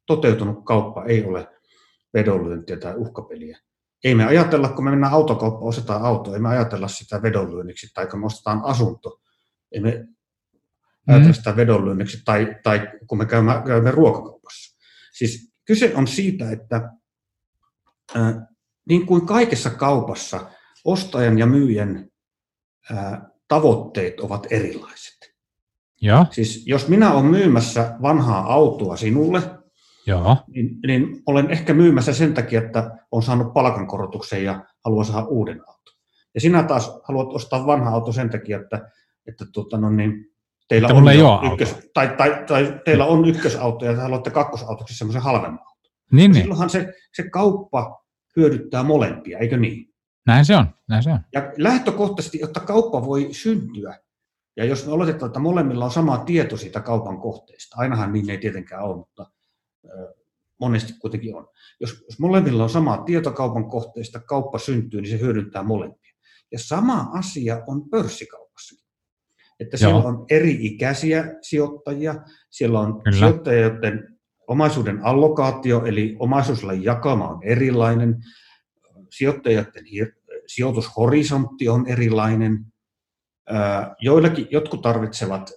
[0.05, 1.47] toteutunut kauppa ei ole
[2.13, 3.59] vedonlyöntiä tai uhkapeliä.
[4.03, 8.07] Ei me ajatella, kun me mennään autokauppaan, ostetaan auto, ei me ajatella sitä vedonlyönniksi, tai
[8.07, 9.21] kun me ostetaan asunto,
[9.71, 10.07] ei me
[11.07, 11.33] ajatella mm.
[11.33, 14.77] sitä vedonlyönniksi, tai, tai kun me käymme, käymme ruokakaupassa.
[15.13, 16.91] Siis kyse on siitä, että
[18.89, 20.49] niin kuin kaikessa kaupassa,
[20.85, 22.09] ostajan ja myyjän
[22.91, 25.33] äh, tavoitteet ovat erilaiset.
[26.01, 26.25] Ja.
[26.31, 29.41] Siis jos minä olen myymässä vanhaa autoa sinulle,
[30.09, 30.37] Joo.
[30.47, 35.61] Niin, niin olen ehkä myymässä sen takia, että on saanut palkankorotuksen ja haluan saada uuden
[35.67, 35.95] auton.
[36.33, 38.89] Ja sinä taas haluat ostaa vanha auto sen takia, että,
[39.27, 40.25] että tuota, no niin,
[40.67, 44.29] teillä että on, ei ole ykkös, tai, tai, tai, teillä on ykkösauto ja te haluatte
[44.29, 45.91] kakkosautoksi semmoisen halvemman auton.
[46.11, 46.41] Niin, niin.
[46.41, 48.03] Silloinhan se, se kauppa
[48.35, 49.93] hyödyttää molempia, eikö niin?
[50.25, 51.19] Näin se on, näin se on.
[51.33, 53.99] Ja lähtökohtaisesti, jotta kauppa voi syntyä,
[54.57, 58.37] ja jos me oletetaan, että molemmilla on sama tieto siitä kaupan kohteesta, ainahan niin ei
[58.37, 59.25] tietenkään ole, mutta
[60.59, 61.47] monesti kuitenkin on.
[61.79, 66.13] Jos, jos molemmilla on sama tietokaupan kohteista, kauppa syntyy, niin se hyödyntää molempia.
[66.51, 68.85] Ja sama asia on pörssikaupassa.
[69.59, 69.91] Että Joo.
[69.91, 72.15] siellä on eri-ikäisiä sijoittajia,
[72.49, 73.17] siellä on Kyllä.
[73.17, 74.18] sijoittajia, joiden
[74.49, 78.15] omaisuuden allokaatio, eli omaisuuslain jakama on erilainen,
[79.09, 79.65] sijoittajien
[80.47, 82.65] sijoitushorisontti on erilainen,
[84.01, 85.51] joillakin, jotkut tarvitsevat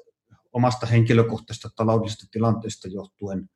[0.53, 3.49] omasta henkilökohtaisesta taloudellisesta tilanteesta johtuen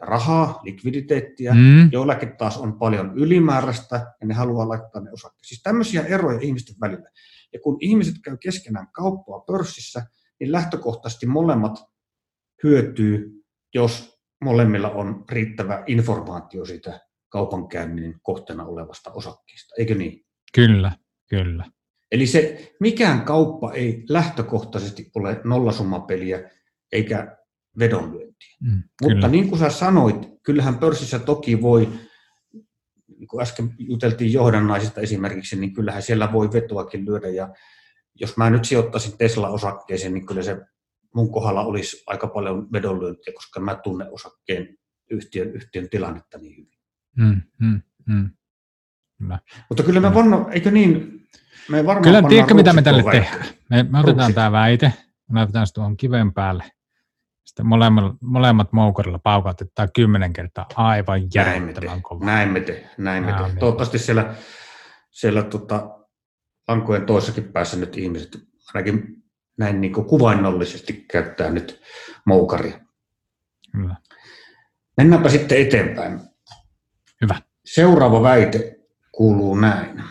[0.00, 1.92] rahaa, likviditeettiä, mm.
[1.92, 5.44] joillakin taas on paljon ylimääräistä ja ne haluaa laittaa ne osakkeet.
[5.44, 7.10] Siis tämmöisiä eroja ihmisten välillä.
[7.52, 10.06] Ja kun ihmiset käy keskenään kauppaa pörssissä,
[10.40, 11.84] niin lähtökohtaisesti molemmat
[12.62, 20.26] hyötyy, jos molemmilla on riittävä informaatio siitä kaupankäynnin kohteena olevasta osakkeesta, eikö niin?
[20.54, 20.92] Kyllä,
[21.28, 21.64] kyllä.
[22.12, 26.50] Eli se mikään kauppa ei lähtökohtaisesti ole nollasummapeliä
[26.92, 27.36] eikä
[27.78, 28.56] vedonlyöntiä.
[28.60, 31.88] Mm, Mutta niin kuin sä sanoit, kyllähän pörssissä toki voi,
[33.18, 37.28] niin kuin äsken juteltiin johdannaisista esimerkiksi, niin kyllähän siellä voi vetoakin lyödä.
[37.28, 37.54] Ja
[38.14, 40.56] jos mä nyt sijoittaisin Tesla-osakkeeseen, niin kyllä se
[41.14, 44.78] mun kohdalla olisi aika paljon vedonlyöntiä, koska mä tunnen osakkeen
[45.10, 46.78] yhtiön, yhtiön tilannetta niin hyvin.
[47.16, 48.30] Mm, mm, mm.
[49.18, 49.38] Kyllä.
[49.68, 51.26] Mutta kyllä me vanno, eikö niin,
[51.68, 53.46] me varmaan Kyllä, tiedätkö mitä me tälle tehdään?
[53.70, 54.92] Me, me otetaan tämä väite,
[55.30, 56.64] me laitetaan se tuohon kiven päälle,
[57.44, 62.26] sitten molemmat, molemmat moukarilla paukautetaan kymmenen kertaa aivan järjettömän kovaa.
[62.26, 62.90] Näin me tehdään.
[62.98, 63.58] Näin me tehdään.
[63.58, 64.34] Toivottavasti siellä,
[65.10, 65.98] siellä tota,
[66.68, 68.38] lankojen toissakin päässä nyt ihmiset
[68.74, 69.19] ainakin
[69.60, 71.80] näin niin kuin kuvainnollisesti käyttää nyt
[72.26, 72.80] moukaria.
[73.76, 73.96] Hyvä.
[74.96, 76.20] Mennäänpä sitten eteenpäin.
[77.20, 77.42] Hyvä.
[77.64, 78.76] Seuraava väite
[79.12, 80.04] kuuluu näin.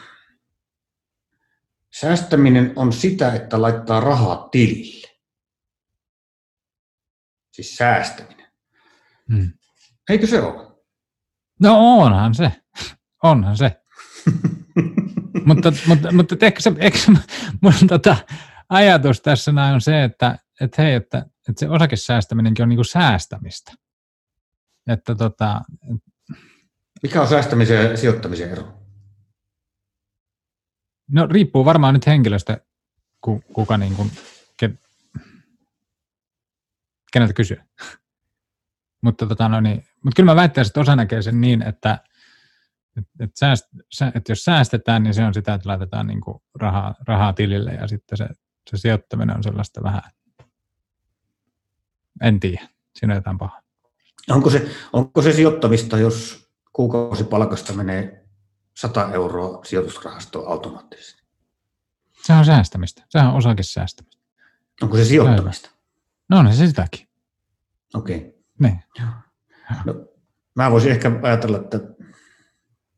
[1.99, 5.07] Säästäminen on sitä, että laittaa rahaa tilille.
[7.51, 8.47] Siis säästäminen.
[9.33, 9.51] Hmm.
[10.09, 10.71] Eikö se ole?
[11.59, 12.51] No onhan se.
[13.23, 13.81] Onhan se.
[15.45, 17.11] mutta, mutta, mutta eikö se, eikö se
[17.61, 18.15] mun tota,
[18.69, 22.85] ajatus tässä näin on se, että, että hei, että, että se osakesäästäminenkin on niin kuin
[22.85, 23.71] säästämistä.
[24.87, 25.61] Että tota,
[27.03, 28.73] Mikä on säästämisen ja sijoittamisen ero?
[31.11, 32.57] No riippuu varmaan nyt henkilöstä,
[33.53, 34.11] kuka niin kuin,
[37.11, 37.65] keneltä kysyä.
[39.03, 41.99] mutta, tota, no niin, mutta kyllä mä väittäisin, että osa näkee sen niin, että,
[42.97, 43.65] että, että, sääst,
[44.15, 47.87] että jos säästetään, niin se on sitä, että laitetaan niin kuin rahaa, rahaa tilille ja
[47.87, 48.27] sitten se,
[48.69, 50.01] se sijoittaminen on sellaista vähän,
[52.21, 53.61] en tiedä, siinä on jotain pahaa.
[54.29, 58.25] Onko se, onko se sijoittamista, jos kuukausipalkasta menee
[58.77, 61.23] 100 euroa sijoitusrahastoon automaattisesti?
[62.23, 63.03] Se on säästämistä.
[63.09, 64.23] Sehän on osakesäästämistä.
[64.81, 65.69] Onko se sijoittamista?
[66.29, 67.07] No on se sitäkin.
[67.93, 68.17] Okei.
[68.17, 68.31] Okay.
[68.59, 68.83] Niin.
[69.85, 69.93] No,
[70.55, 71.79] mä voisin ehkä ajatella, että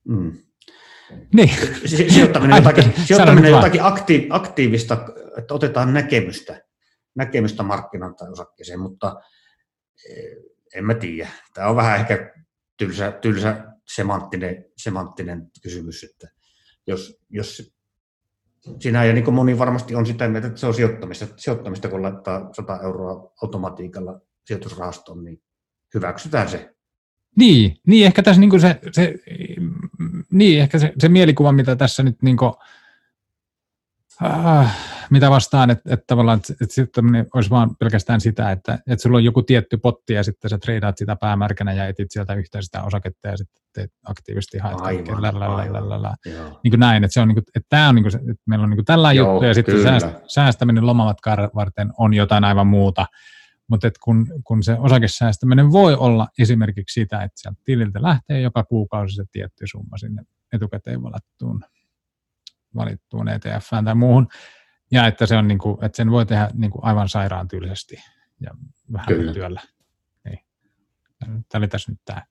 [0.03, 0.37] mm,
[1.33, 1.49] Niin.
[1.85, 4.97] Sijoittaminen jotakin, sijoittaminen jotakin akti, aktiivista,
[5.37, 6.61] että otetaan näkemystä,
[7.15, 9.21] näkemystä markkinan tai osakkeeseen, mutta
[10.09, 10.37] eh,
[10.75, 11.29] en mä tiedä.
[11.53, 12.33] Tämä on vähän ehkä
[12.77, 16.27] tylsä, tylsä semanttinen, semanttinen kysymys, että
[16.87, 17.73] jos, jos
[18.79, 22.01] sinä ja niin kuin moni varmasti on sitä mieltä, että se on sijoittamista, sijoittamista kun
[22.01, 25.41] laittaa 100 euroa automatiikalla sijoitusrahastoon, niin
[25.93, 26.75] hyväksytään se.
[27.35, 29.13] Niin, niin ehkä tässä niin se, se,
[30.33, 32.53] niin, ehkä se, se mielikuva, mitä tässä nyt niin kuin,
[34.23, 34.77] äh,
[35.09, 39.17] mitä vastaan, että, että tavallaan että, että sitten olisi vaan pelkästään sitä, että, että sulla
[39.17, 42.83] on joku tietty potti ja sitten sä treidaat sitä päämärkänä ja etit sieltä yhtä sitä
[42.83, 46.17] osaketta ja sitten teet aktiivisesti haet aivan, aivan.
[46.63, 48.63] Niin kuin näin, että, se on niin kuin, että tämä on niin kuin, että meillä
[48.63, 49.75] on niin kuin tällä juttu ja sitten
[50.27, 53.05] säästäminen lomamatkaa varten on jotain aivan muuta.
[53.71, 59.15] Mutta kun, kun se osakesäästäminen voi olla esimerkiksi sitä, että sieltä tililtä lähtee joka kuukausi
[59.15, 61.61] se tietty summa sinne etukäteen valittuun,
[62.75, 64.27] valittuun ETF tai muuhun,
[64.91, 67.95] ja että, se on niin kuin, että sen voi tehdä niin kuin aivan sairaan tyylisesti
[68.39, 68.51] ja
[68.93, 69.33] vähän Kyllä.
[69.33, 69.61] työllä.
[70.25, 70.39] Niin.
[71.19, 72.21] Tämä oli tässä nyt tämä.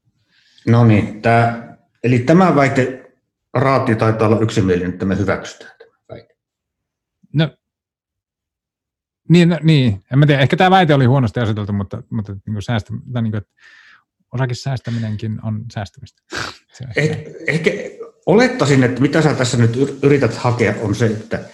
[0.67, 3.13] No niin, tämä, eli tämä väite
[3.55, 6.37] Raati taitaa olla yksimielinen, että me hyväksytään tämä väite.
[7.33, 7.57] No,
[9.31, 12.53] niin, no, niin, en mä tiedä, ehkä tämä väite oli huonosti aseteltu, mutta, mutta niin
[12.53, 13.53] kuin säästä, tai niin kuin, että
[14.33, 16.23] osakesäästäminenkin on säästämistä.
[16.97, 17.71] Eh, ehkä
[18.27, 21.45] olettaisin, että mitä sä tässä nyt yrität hakea, on se, että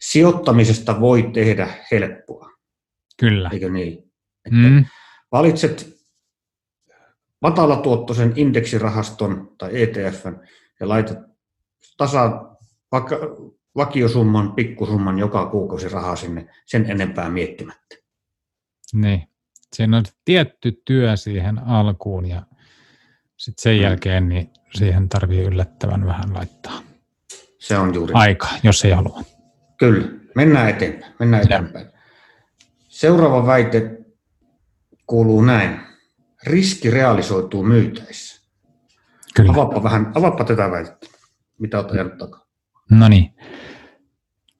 [0.00, 2.50] sijoittamisesta voi tehdä helppoa.
[3.20, 3.50] Kyllä.
[3.52, 3.98] Eikö niin?
[4.44, 4.84] Että mm.
[5.32, 5.96] Valitset
[7.42, 10.36] matalatuottoisen indeksirahaston tai ETFn
[10.80, 11.18] ja laitat
[11.96, 12.42] tasa,
[12.92, 13.16] vaikka
[13.76, 17.96] vakiosumman, pikkusumman joka kuukausi rahaa sinne sen enempää miettimättä.
[18.92, 19.28] Niin.
[19.72, 22.42] Siinä on tietty työ siihen alkuun ja
[23.36, 23.82] sitten sen mm.
[23.82, 26.80] jälkeen niin siihen tarvii yllättävän vähän laittaa
[27.58, 28.12] Se on juuri.
[28.14, 29.22] aika, jos ei halua.
[29.78, 31.12] Kyllä, mennään eteenpäin.
[31.18, 31.86] Mennään eteenpäin.
[32.88, 33.98] Seuraava väite
[35.06, 35.80] kuuluu näin.
[36.46, 38.42] Riski realisoituu myytäessä.
[39.34, 39.52] Kyllä.
[39.52, 41.06] Avaappa vähän, avaappa tätä väitettä.
[41.58, 42.43] Mitä olet ajanut takaa?
[42.90, 43.34] No niin.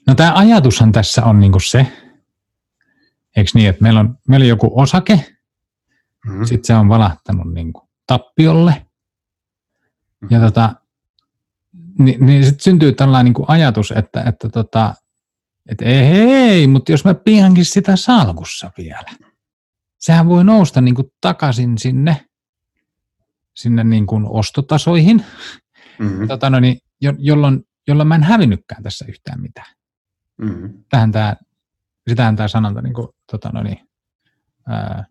[0.06, 1.86] No tämä ajatushan tässä on niinku se,
[3.36, 5.14] eikö niin, että meillä on, meillä on joku osake,
[6.26, 6.44] mm-hmm.
[6.44, 10.28] sitten se on valahtanut niinku tappiolle, mm-hmm.
[10.30, 10.74] ja tota,
[11.98, 14.94] niin, niin sitten syntyy tällainen niinku ajatus, että, että tota,
[15.70, 19.10] että ei, hei, mutta jos mä pihankin sitä salkussa vielä,
[19.98, 22.26] sehän voi nousta niin kuin takaisin sinne,
[23.54, 25.24] sinne niin kuin ostotasoihin,
[25.98, 26.28] mm-hmm.
[26.28, 29.74] tota, no niin, jo, jolloin, jolloin mä en hävinnytkään tässä yhtään mitään.
[30.36, 30.84] Mm-hmm.
[30.88, 31.36] Tähän tämä,
[32.08, 33.88] sitähän tämä sanonta niin kuin, tota, no niin,
[34.68, 35.04] ää,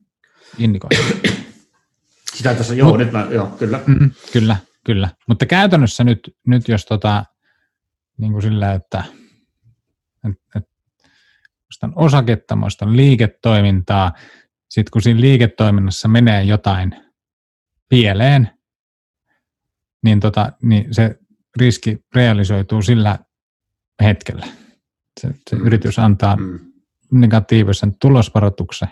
[0.57, 0.89] indikoi.
[2.36, 3.79] Sitä tässä, joo, Mut, nyt mä, joo, kyllä.
[3.88, 5.09] Mm, kyllä, kyllä.
[5.27, 7.25] Mutta käytännössä nyt, nyt jos tota,
[8.17, 9.03] niin kuin sillä, että
[10.55, 10.69] et,
[11.95, 14.12] osaketta, muistan liiketoimintaa.
[14.69, 16.95] Sitten kun siinä liiketoiminnassa menee jotain
[17.89, 18.49] pieleen,
[20.03, 21.19] niin, tota, niin se
[21.59, 23.19] riski realisoituu sillä
[24.03, 24.47] hetkellä.
[25.19, 25.65] Se, se mm.
[25.65, 26.59] yritys antaa mm.
[27.11, 28.89] negatiivisen tulosvaroituksen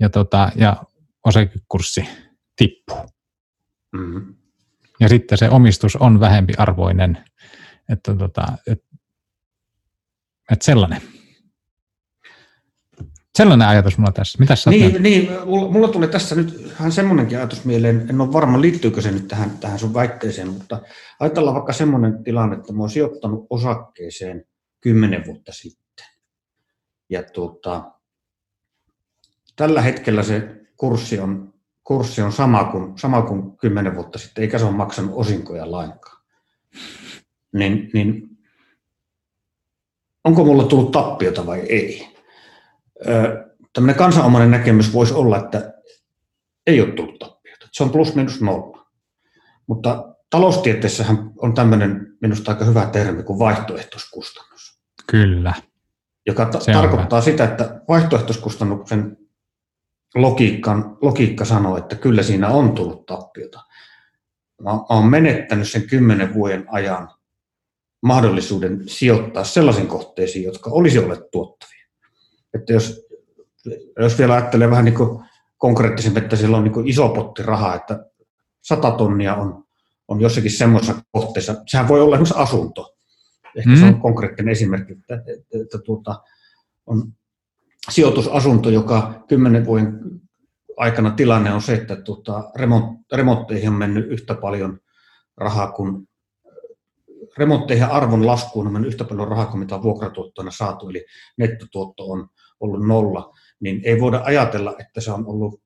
[0.00, 0.76] ja, tota, ja
[1.26, 2.08] osakekurssi
[2.56, 3.10] tippuu.
[3.92, 4.34] Mm.
[5.00, 7.24] Ja sitten se omistus on vähempi arvoinen.
[7.88, 8.84] Että tota, et
[10.50, 11.02] että sellainen.
[13.34, 14.38] Sellainen ajatus mulla tässä.
[14.38, 18.32] Mitä sä niin, niin mulla, mulla tuli tässä nyt vähän semmoinenkin ajatus mieleen, en ole
[18.32, 20.82] varma liittyykö se nyt tähän, tähän sun väitteeseen, mutta
[21.20, 24.44] ajatellaan vaikka semmoinen tilanne, että mä oon sijoittanut osakkeeseen
[24.80, 26.06] kymmenen vuotta sitten.
[27.08, 27.92] Ja tuota,
[29.56, 34.58] tällä hetkellä se kurssi on, kurssi on sama, kuin, sama kuin kymmenen vuotta sitten, eikä
[34.58, 36.22] se ole maksanut osinkoja lainkaan.
[37.52, 38.28] Niin, niin
[40.24, 42.09] onko mulla tullut tappiota vai ei.
[43.72, 45.72] Tämmöinen kansanomainen näkemys voisi olla, että
[46.66, 47.68] ei ole tullut tappiota.
[47.72, 48.86] Se on plus minus nolla.
[49.66, 54.80] Mutta taloustieteessähän on tämmöinen minusta aika hyvä termi kuin vaihtoehtoiskustannus.
[55.06, 55.54] Kyllä.
[56.26, 59.16] Joka ta- tarkoittaa sitä, että vaihtoehtoiskustannuksen
[60.14, 63.60] logiikka, logiikka sanoo, että kyllä siinä on tullut tappiota.
[64.62, 67.08] Mä oon menettänyt sen kymmenen vuoden ajan
[68.02, 71.79] mahdollisuuden sijoittaa sellaisiin kohteisiin, jotka olisi olleet tuottavia.
[72.54, 73.06] Että jos,
[73.98, 74.96] jos vielä ajattelee vähän niin
[75.58, 78.06] konkreettisemmin, että siellä on niin iso potti rahaa, että
[78.62, 79.64] 100 tonnia on,
[80.08, 82.96] on jossakin semmoisessa kohteessa, sehän voi olla esimerkiksi asunto.
[83.56, 83.76] Ehkä mm.
[83.76, 84.00] se on mm.
[84.00, 86.22] konkreettinen esimerkki, että, että, että, että tuota,
[86.86, 87.12] on
[87.90, 90.00] sijoitusasunto, joka kymmenen vuoden
[90.76, 94.80] aikana tilanne on se, että tuota, remont, remontteihin on mennyt yhtä paljon
[95.36, 96.08] rahaa kuin
[97.38, 102.04] remontteihin arvon laskuun on mennyt yhtä paljon rahaa kuin mitä on vuokratuottoina saatu, eli nettotuotto
[102.04, 102.28] on
[102.60, 105.62] ollut nolla, niin ei voida ajatella, että se on ollut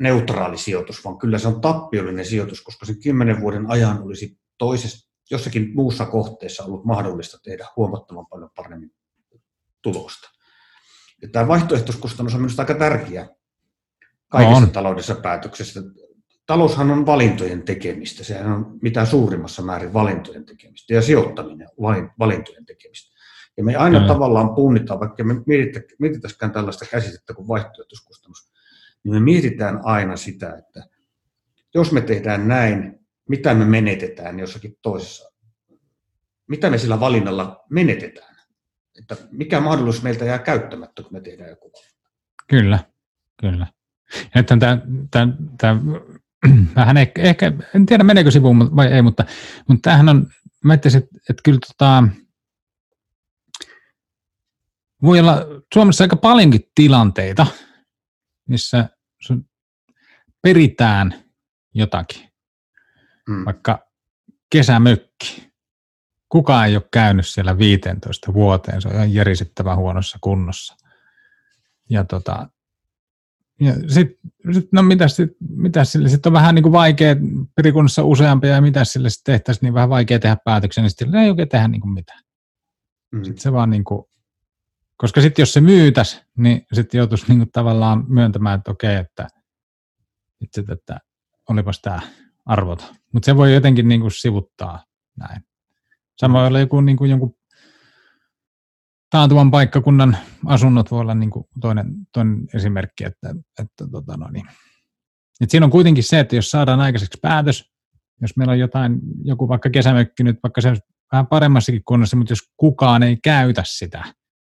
[0.00, 5.10] neutraali sijoitus, vaan kyllä se on tappiollinen sijoitus, koska sen kymmenen vuoden ajan olisi toisessa,
[5.30, 8.90] jossakin muussa kohteessa ollut mahdollista tehdä huomattavan paljon paremmin
[9.82, 10.30] tulosta.
[11.22, 13.28] Ja tämä vaihtoehtoiskustannus on minusta aika tärkeä
[14.28, 14.72] kaikissa no on.
[14.72, 15.82] taloudellisissa päätöksissä.
[16.46, 21.68] Taloushan on valintojen tekemistä, sehän on mitä suurimmassa määrin valintojen tekemistä, ja sijoittaminen
[22.18, 23.09] valintojen tekemistä.
[23.60, 24.12] Ja me aina Kyllä.
[24.12, 25.34] tavallaan punnitaan, vaikka me
[25.98, 28.52] mietitäisikään tällaista käsitettä kuin vaihtoehtoiskustannus,
[29.04, 30.84] niin me mietitään aina sitä, että
[31.74, 35.32] jos me tehdään näin, mitä me menetetään jossakin toisessa,
[36.48, 38.36] mitä me sillä valinnalla menetetään,
[38.98, 41.72] että mikä mahdollisuus meiltä jää käyttämättä, kun me tehdään joku
[42.48, 42.78] Kyllä,
[43.40, 43.66] kyllä.
[44.34, 44.78] Että tämä,
[45.10, 45.80] tämä, tämä,
[46.76, 49.24] vähän ehkä, ehkä, en tiedä meneekö sivuun vai ei, mutta,
[49.68, 50.26] mutta tämähän on,
[50.64, 52.04] mä että, että kyllä tota,
[55.02, 57.46] voi olla Suomessa aika paljonkin tilanteita,
[58.48, 58.88] missä
[59.22, 59.44] sun
[60.42, 61.14] peritään
[61.74, 62.28] jotakin,
[63.30, 63.44] hmm.
[63.44, 63.86] vaikka
[64.52, 65.50] kesämökki.
[66.28, 70.76] Kukaan ei ole käynyt siellä 15 vuoteen, se on ihan järisyttävän huonossa kunnossa.
[71.90, 72.48] Ja tota,
[73.60, 74.08] ja sit,
[74.52, 77.16] sit, no mitä sit, mitä sille, sit on vähän niin kuin vaikea,
[77.56, 81.30] perikunnassa useampia ja mitä sille sitten tehtäisiin, niin vähän vaikea tehdä päätöksiä, niin sitten ei
[81.30, 82.20] oikein tehdä niin kuin mitään.
[83.12, 83.24] Mm.
[83.24, 84.04] Sitten se vaan niin kuin,
[85.00, 89.28] koska sitten jos se myytäisi, niin sitten joutuisi niin kuin tavallaan myöntämään, että okei, että,
[90.40, 91.00] itse, että
[91.48, 92.00] olipas tämä
[92.46, 92.92] arvot.
[93.12, 94.84] Mutta se voi jotenkin niin kuin sivuttaa
[95.18, 95.42] näin.
[96.16, 97.34] Samoin olla joku niin kuin jonkun
[99.10, 104.46] taantuvan paikkakunnan asunnot voi olla niin kuin toinen, toinen esimerkki, että, että tota no niin.
[105.40, 107.70] Et siinä on kuitenkin se, että jos saadaan aikaiseksi päätös,
[108.20, 110.74] jos meillä on jotain, joku vaikka kesämökki nyt, vaikka se
[111.12, 114.04] vähän paremmassakin kunnossa, mutta jos kukaan ei käytä sitä,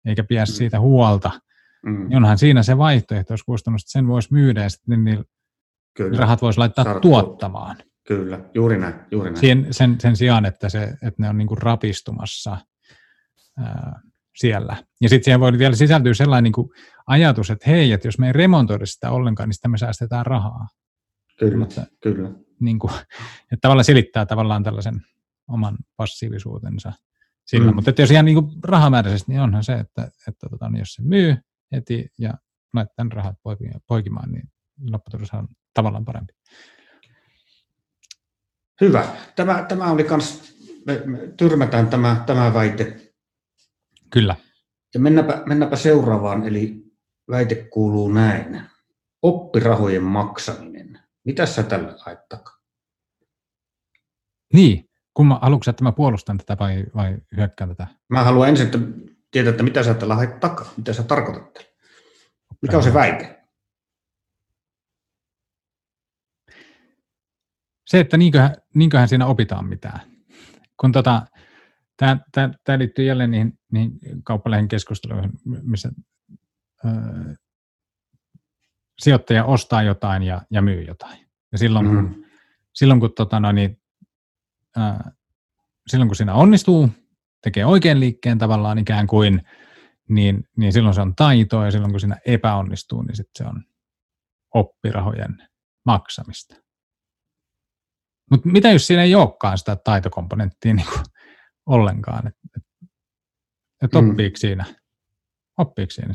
[0.06, 0.46] eikä pidä mm.
[0.46, 1.30] siitä huolta,
[1.86, 2.08] mm.
[2.08, 5.24] niin onhan siinä se vaihtoehtoiskustannus, että sen voisi myydä ja sitten niin
[5.96, 6.18] Kyllä.
[6.18, 7.76] rahat voisi laittaa Saada tuottamaan.
[8.06, 8.94] Kyllä, juuri näin.
[9.10, 9.40] Juuri näin.
[9.40, 12.58] Sen, sen, sen sijaan, että, se, että ne on niin kuin rapistumassa
[13.58, 14.00] ää,
[14.36, 14.76] siellä.
[15.00, 16.68] Ja sitten siihen voi vielä sisältyä sellainen niin kuin
[17.06, 20.68] ajatus, että hei, että jos me ei remontoida sitä ollenkaan, niin sitä me säästetään rahaa.
[21.38, 22.30] Kyllä, Mutta, kyllä.
[22.60, 22.92] Niin kuin,
[23.52, 25.00] että tavallaan selittää tavallaan tällaisen
[25.48, 26.92] oman passiivisuutensa
[27.52, 27.70] sillä.
[27.70, 27.74] Mm.
[27.74, 30.92] Mutta että jos ihan niin kuin rahamääräisesti, niin onhan se, että, että tota, niin jos
[30.92, 31.36] se myy
[31.72, 32.34] heti ja
[32.74, 33.36] laittaa rahat
[33.86, 34.48] poikimaan, niin
[34.90, 36.32] lopputulos on tavallaan parempi.
[38.80, 39.06] Hyvä.
[39.36, 40.54] Tämä, tämä oli kans,
[40.86, 43.12] me, me tyrmätään tämä, tämä väite
[44.12, 44.36] Kyllä.
[44.94, 46.84] Ja mennäpä, mennäpä seuraavaan, eli
[47.30, 48.62] väite kuuluu näin.
[49.22, 51.00] Oppirahojen maksaminen.
[51.24, 52.20] Mitä sä tällä ajat
[54.52, 57.86] Niin, kun mä, haluatko että mä puolustan tätä vai, vai hyökkään tätä?
[58.08, 58.78] Mä haluan ensin että
[59.30, 61.68] tietää, että mitä sä tällä haet takaa, mitä sä tarkoitat tällä.
[62.62, 63.42] Mikä on se väite?
[67.86, 70.00] Se, että niinköhän, niinköhän siinä opitaan mitään.
[70.80, 71.22] Kun tota,
[72.02, 75.92] Tämä, tämä, tämä liittyy jälleen niihin, niihin kauppalehen keskusteluihin, missä
[76.84, 76.88] ö,
[78.98, 81.26] sijoittaja ostaa jotain ja, ja myy jotain.
[81.52, 81.92] Ja silloin, mm.
[81.92, 82.26] kun,
[82.72, 83.81] silloin, kun, tota, no, niin,
[84.76, 85.10] ö,
[85.86, 86.88] silloin kun siinä onnistuu,
[87.42, 89.42] tekee oikein liikkeen tavallaan ikään kuin,
[90.08, 93.64] niin, niin silloin se on taitoa, ja silloin kun siinä epäonnistuu, niin sitten se on
[94.54, 95.48] oppirahojen
[95.86, 96.54] maksamista.
[98.30, 101.04] Mutta mitä jos siinä ei olekaan sitä taitokomponenttia niin kuin
[101.66, 102.26] ollenkaan.
[102.26, 102.62] Että et,
[103.82, 104.10] et mm.
[104.10, 104.38] oppiiko mm.
[104.38, 104.64] siinä?
[105.58, 106.14] Oppiiko siinä?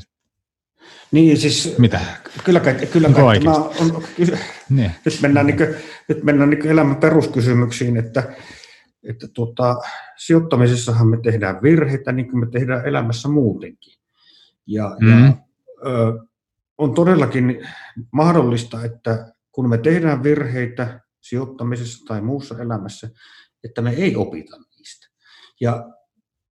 [1.11, 1.99] Niin siis, Mitä?
[2.43, 4.03] kyllä kai, kyllä kai tämä on,
[4.69, 4.91] niin.
[5.05, 5.75] nyt mennään, niin kuin,
[6.07, 8.35] nyt mennään niin elämän peruskysymyksiin, että,
[9.03, 9.75] että tuota,
[10.17, 13.93] sijoittamisessahan me tehdään virheitä niin kuin me tehdään elämässä muutenkin.
[14.67, 15.09] Ja, mm.
[15.09, 15.33] ja
[15.85, 16.19] ö,
[16.77, 17.67] on todellakin
[18.11, 23.10] mahdollista, että kun me tehdään virheitä sijoittamisessa tai muussa elämässä,
[23.63, 24.58] että me ei opita
[25.62, 25.89] ja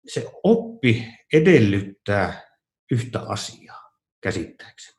[0.08, 2.40] se oppi edellyttää
[2.90, 3.73] yhtä asiaa
[4.24, 4.98] käsittääkseni.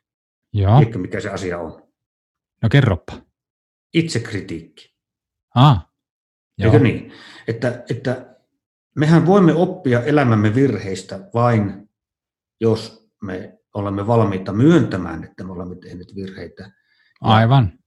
[0.53, 0.77] Joo.
[0.77, 1.83] Tiedätkö, mikä se asia on?
[2.63, 3.13] No kerropa.
[3.93, 4.95] Itsekritiikki.
[5.55, 5.87] Ah,
[6.57, 6.73] joo.
[6.73, 7.11] Eikö niin?
[7.47, 8.35] Että, että
[8.95, 11.89] mehän voimme oppia elämämme virheistä vain,
[12.61, 16.71] jos me olemme valmiita myöntämään, että me olemme tehneet virheitä.
[17.21, 17.79] Aivan.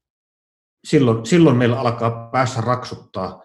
[0.84, 3.42] Silloin, silloin meillä alkaa päässä raksuttaa,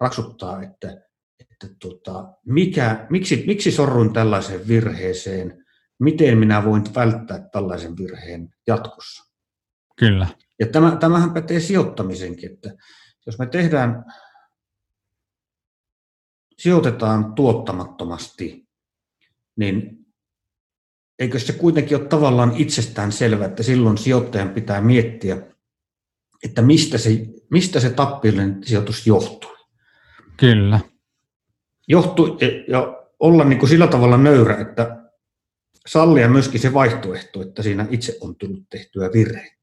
[0.00, 1.10] raksuttaa että
[1.40, 5.59] että tota, mikä, miksi, miksi sorrun tällaiseen virheeseen,
[6.00, 9.34] miten minä voin välttää tällaisen virheen jatkossa.
[9.96, 10.26] Kyllä.
[10.60, 12.74] Ja tämä, tämähän pätee sijoittamisenkin, että
[13.26, 14.04] jos me tehdään
[16.58, 18.68] sijoitetaan tuottamattomasti,
[19.56, 20.06] niin
[21.18, 25.42] eikö se kuitenkin ole tavallaan itsestään selvää, että silloin sijoittajan pitää miettiä,
[26.44, 27.10] että mistä se,
[27.50, 29.56] mistä se tappiollinen sijoitus johtuu.
[30.36, 30.80] Kyllä.
[31.88, 32.38] Johtuu
[32.68, 34.99] ja olla niin kuin sillä tavalla nöyrä, että
[35.90, 39.56] sallia myöskin se vaihtoehto, että siinä itse on tullut tehtyä virhe.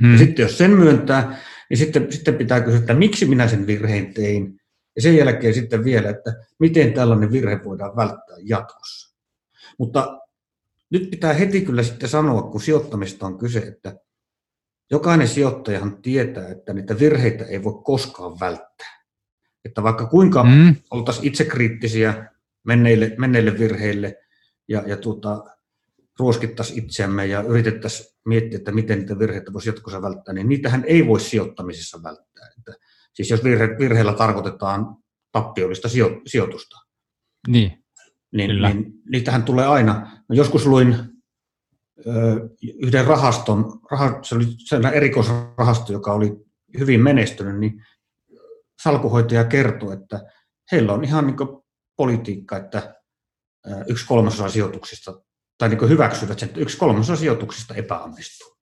[0.00, 0.12] Hmm.
[0.12, 1.38] Ja sitten jos sen myöntää,
[1.70, 4.60] niin sitten, sitten pitää kysyä, että miksi minä sen virheen tein,
[4.96, 9.16] ja sen jälkeen sitten vielä, että miten tällainen virhe voidaan välttää jatkossa.
[9.78, 10.20] Mutta
[10.90, 13.96] nyt pitää heti kyllä sitten sanoa, kun sijoittamista on kyse, että
[14.90, 19.04] jokainen sijoittajahan tietää, että niitä virheitä ei voi koskaan välttää.
[19.64, 20.76] Että vaikka kuinka mm.
[20.90, 22.30] oltaisiin itsekriittisiä
[22.64, 24.25] menneille, menneille virheille
[24.68, 25.44] ja, ja tuota,
[26.18, 31.06] ruoskittaisiin itseämme ja yritettäisiin miettiä, että miten niitä virheitä voisi jatkossa välttää, niin niitähän ei
[31.06, 32.48] voi sijoittamisessa välttää.
[32.58, 32.72] Että,
[33.14, 34.96] siis jos virhe, virheellä tarkoitetaan
[35.32, 36.76] tappiollista sijo, sijoitusta,
[38.32, 40.22] niin, niin, niin niitähän tulee aina.
[40.28, 40.96] No joskus luin
[42.06, 42.48] ö,
[42.82, 46.36] yhden rahaston, rah, se oli sellainen erikoisrahasto, joka oli
[46.78, 47.82] hyvin menestynyt, niin
[48.82, 50.20] salkuhoitaja kertoi, että
[50.72, 51.36] heillä on ihan niin
[51.96, 52.94] politiikka, että
[53.88, 55.20] yksi kolmasosa sijoituksista,
[55.58, 58.56] tai niin hyväksyvät sen, että yksi kolmasosa sijoituksista epäonnistuu.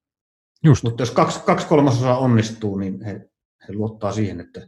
[0.64, 0.82] Just.
[0.82, 3.30] Mutta jos kaksi, kaksi kolmasosaa onnistuu, niin he,
[3.68, 4.61] he luottaa siihen, että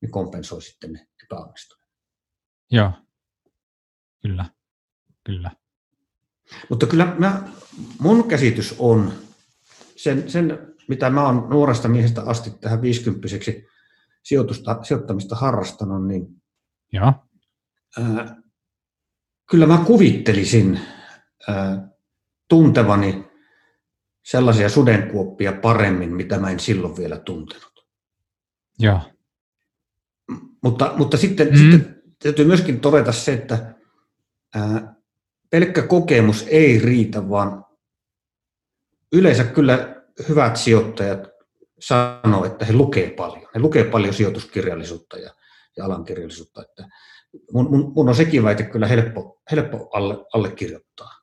[0.00, 1.88] ne kompensoi sitten ne epäonnistuneet.
[2.70, 2.92] Joo,
[4.22, 4.44] kyllä,
[5.24, 5.50] kyllä.
[6.70, 7.48] Mutta kyllä mä,
[7.98, 9.12] mun käsitys on,
[9.96, 13.28] sen, sen mitä mä oon nuoresta miehestä asti tähän 50
[14.22, 16.38] sijoitusta, sijoittamista harrastanut, niin
[16.92, 17.12] Joo.
[17.98, 18.36] Ää,
[19.50, 20.80] kyllä mä kuvittelisin
[22.48, 23.28] tuntevani
[24.24, 27.86] sellaisia sudenkuoppia paremmin, mitä mä en silloin vielä tuntenut.
[28.78, 29.00] Joo.
[30.62, 31.56] Mutta, mutta sitten, mm.
[31.56, 33.74] sitten täytyy myöskin todeta se, että
[34.54, 34.94] ää,
[35.50, 37.64] pelkkä kokemus ei riitä, vaan
[39.12, 41.20] yleensä kyllä hyvät sijoittajat
[41.80, 43.48] sanoo, että he lukee paljon.
[43.54, 45.30] He lukee paljon sijoituskirjallisuutta ja,
[45.76, 46.62] ja alankirjallisuutta.
[46.62, 46.88] Että
[47.52, 51.18] mun, mun, mun on sekin väite kyllä helppo, helppo alle, allekirjoittaa.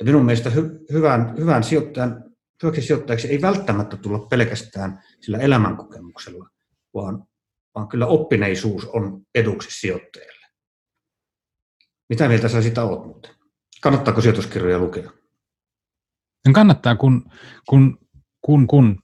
[0.00, 2.24] Ja minun mielestä hy, hyvän, hyvän sijoittajan,
[2.62, 6.48] hyväksi sijoittajaksi ei välttämättä tulla pelkästään sillä elämänkokemuksella,
[6.94, 7.26] vaan,
[7.74, 10.46] vaan kyllä oppineisuus on eduksi sijoittajalle.
[12.08, 13.34] Mitä mieltä sä sitä olet muuten?
[13.80, 15.10] Kannattaako sijoituskirjoja lukea?
[16.52, 17.30] Kannattaa, kun,
[17.68, 17.98] kun,
[18.40, 18.98] kun, kun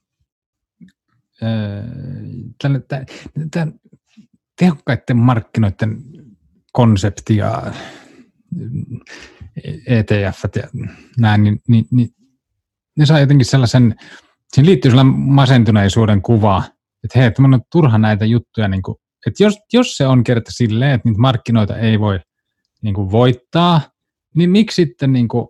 [3.51, 3.79] tämän
[4.59, 6.01] tehokkaiden markkinoiden
[6.73, 7.73] konsepti ja
[9.87, 10.63] ETF ja
[11.17, 12.09] nämä, niin, niin, niin
[12.97, 13.95] ne saa jotenkin sellaisen,
[14.53, 16.63] siinä liittyy sellainen masentuneisuuden kuva,
[17.03, 18.95] että hei, että on turha näitä juttuja, niin kuin,
[19.27, 22.19] että jos, jos se on kerta silleen, että niitä markkinoita ei voi
[22.81, 23.81] niin kuin voittaa,
[24.35, 25.47] niin miksi sitten niin kuin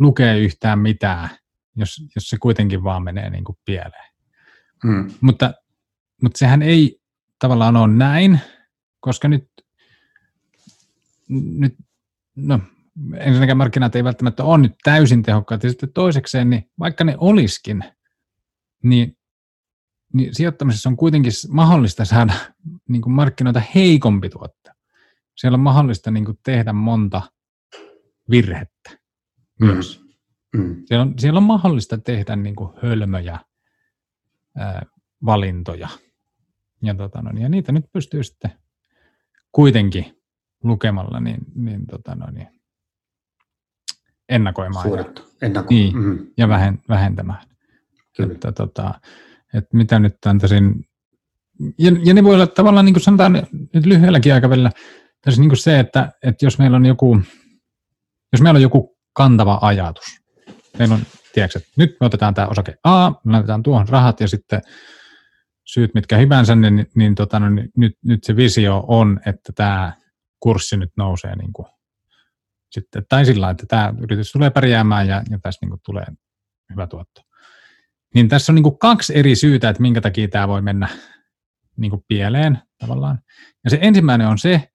[0.00, 1.28] lukee yhtään mitään,
[1.76, 4.12] jos, jos se kuitenkin vaan menee niin kuin pieleen.
[4.86, 5.10] Hmm.
[5.20, 5.54] Mutta,
[6.22, 7.00] mutta sehän ei
[7.38, 8.40] tavallaan ole näin,
[9.00, 9.48] koska nyt,
[11.28, 11.76] nyt
[12.36, 12.60] no,
[13.16, 17.84] ensinnäkään markkinat ei välttämättä ole nyt täysin tehokkaat, ja sitten toisekseen, niin vaikka ne olisikin,
[18.82, 19.16] niin,
[20.12, 22.34] niin sijoittamisessa on kuitenkin mahdollista saada
[22.88, 24.70] niin kuin markkinoita heikompi tuotte.
[25.36, 27.22] Siellä on mahdollista niin kuin tehdä monta
[28.30, 28.98] virhettä
[29.60, 30.00] myös.
[30.00, 30.06] Mm.
[30.62, 30.82] Mm.
[30.84, 33.38] Siellä, on, siellä on mahdollista tehdä niin kuin hölmöjä
[35.24, 35.88] valintoja.
[36.82, 38.50] Ja, tota, no, ja niitä nyt pystyy sitten
[39.52, 40.16] kuitenkin
[40.64, 42.48] lukemalla niin, niin, tota, no, niin
[44.28, 45.04] ennakoimaan ja,
[45.42, 45.66] Ennako.
[45.70, 46.26] niin, mm.
[46.36, 47.42] ja vähen, vähentämään.
[48.16, 48.34] Kyllä.
[48.34, 48.94] Että, tota,
[49.54, 50.84] että mitä nyt antaisin,
[51.78, 54.70] ja, ja ne voi olla tavallaan, niin kuin sanotaan nyt lyhyelläkin aikavälillä,
[55.20, 57.20] tässä niin kuin se, että, että jos meillä on joku,
[58.32, 60.04] jos meillä on joku kantava ajatus,
[60.78, 61.00] meillä on
[61.32, 64.62] tiedätkö, että nyt me otetaan tämä osake A, me laitetaan tuohon rahat ja sitten
[65.66, 69.92] syyt mitkä hyvänsä, niin, niin, tota, no, niin nyt, nyt se visio on, että tämä
[70.40, 71.66] kurssi nyt nousee niin kuin,
[72.70, 76.06] sitten, tai sillä että tämä yritys tulee pärjäämään ja, ja tässä niin kuin, tulee
[76.70, 77.22] hyvä tuotto.
[78.14, 80.88] Niin tässä on niin kuin, kaksi eri syytä, että minkä takia tämä voi mennä
[81.76, 83.18] niin kuin, pieleen tavallaan.
[83.64, 84.70] Ja se ensimmäinen on se,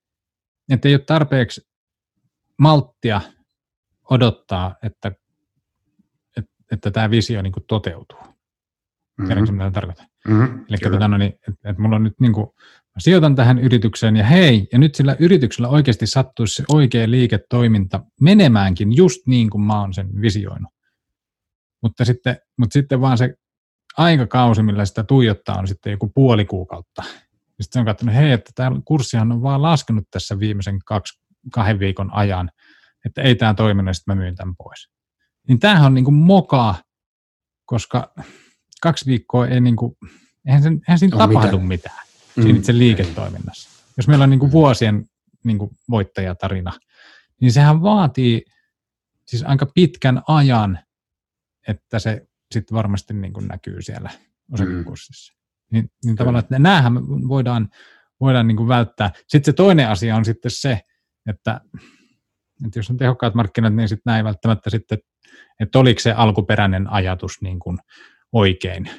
[0.69, 1.69] että ei ole tarpeeksi
[2.57, 3.21] malttia
[4.09, 5.11] odottaa, että
[6.71, 8.19] että tämä visio niin kuin toteutuu.
[9.21, 9.55] Mm-hmm.
[9.55, 10.05] Mitä tarkoitan?
[10.27, 10.65] Mm-hmm.
[10.69, 14.15] Eli tota, no niin, että, että mulla on nyt niin kuin, mä sijoitan tähän yritykseen
[14.15, 19.61] ja hei, ja nyt sillä yrityksellä oikeasti sattuisi se oikea liiketoiminta menemäänkin just niin kuin
[19.61, 20.73] mä oon sen visioinut.
[21.81, 23.33] Mutta sitten, mutta sitten vaan se
[23.97, 27.03] aikakausi, millä sitä tuijottaa, on sitten joku puoli kuukautta.
[27.61, 31.21] sitten on katsonut, hei, että tämä kurssihan on vaan laskenut tässä viimeisen kaksi,
[31.53, 32.51] kahden viikon ajan,
[33.05, 34.89] että ei tämä toiminut, sitten mä myyn tämän pois.
[35.47, 36.75] Niin tämähän on niin kuin mokaa,
[37.65, 38.13] koska
[38.81, 39.97] kaksi viikkoa ei niin kuin,
[40.47, 42.43] eihän, sen, eihän siinä tapahdu mitään, mitään mm.
[42.43, 43.69] siinä itse liiketoiminnassa.
[43.97, 45.05] Jos meillä on niin kuin vuosien
[45.43, 46.71] niin kuin voittajatarina,
[47.41, 48.45] niin sehän vaatii
[49.27, 50.79] siis aika pitkän ajan,
[51.67, 54.09] että se sitten varmasti niin kuin näkyy siellä
[54.53, 55.33] osakekurssissa.
[55.33, 55.41] Mm.
[55.71, 56.93] Niin, niin tavallaan, että näähän
[57.27, 57.69] voidaan,
[58.21, 59.11] voidaan niin kuin välttää.
[59.27, 60.81] Sitten se toinen asia on sitten se,
[61.29, 61.61] että,
[62.65, 64.97] että jos on tehokkaat markkinat, niin sitten näin välttämättä sitten,
[65.59, 67.77] että oliko se alkuperäinen ajatus niin kuin
[68.31, 68.89] oikein.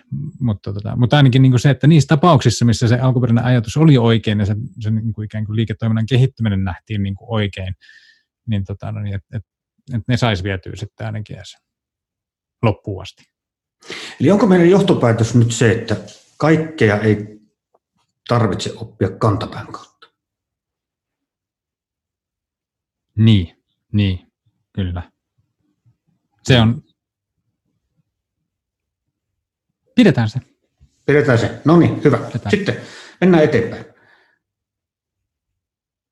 [0.41, 3.99] Mutta, tota, mutta ainakin niin kuin se, että niissä tapauksissa, missä se alkuperäinen ajatus oli
[3.99, 7.74] oikein ja se, se niin kuin ikään kuin liiketoiminnan kehittyminen nähtiin niin kuin oikein,
[8.47, 9.43] niin, tota, no niin että et,
[9.95, 11.57] et ne saisi vietyä sitten ainakin edes
[12.62, 13.24] loppuun asti.
[14.20, 15.97] Eli onko meidän johtopäätös nyt se, että
[16.37, 17.41] kaikkea ei
[18.28, 20.07] tarvitse oppia kantapään kautta?
[23.18, 24.33] Niin, niin,
[24.72, 25.12] kyllä.
[26.43, 26.83] Se on...
[29.95, 30.40] Pidetään se.
[31.07, 31.61] Pidetään se.
[31.64, 32.18] No niin, hyvä.
[32.18, 32.51] Pidetään.
[32.51, 32.76] Sitten
[33.20, 33.84] mennään eteenpäin.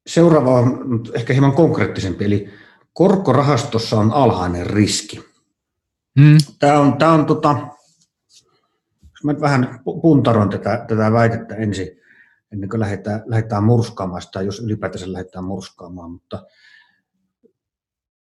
[0.07, 2.51] Seuraava on ehkä hieman konkreettisempi, eli
[2.93, 5.21] korkorahastossa on alhainen riski.
[6.19, 6.37] Mm.
[6.59, 7.57] Tämä on, tämä on tota,
[9.03, 11.89] jos mä vähän puntaroin tätä, tätä väitettä ensin,
[12.53, 16.47] ennen kuin lähdetään, lähdetään murskaamaan sitä, jos ylipäätänsä lähdetään murskaamaan, mutta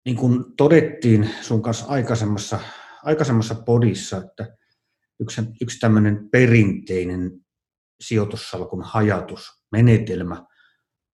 [0.05, 2.61] niin kuin todettiin sun kanssa aikaisemmassa,
[3.03, 4.58] aikaisemmassa podissa, että
[5.21, 7.41] yksi, yksi tämmöinen perinteinen
[8.01, 10.47] sijoitussalkun hajatusmenetelmä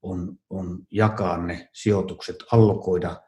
[0.03, 3.21] on, on jakaa ne sijoitukset, allokoida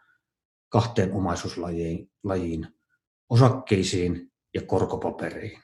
[0.69, 2.67] kahteen omaisuuslajiin,
[3.31, 5.63] osakkeisiin ja korkopapereihin.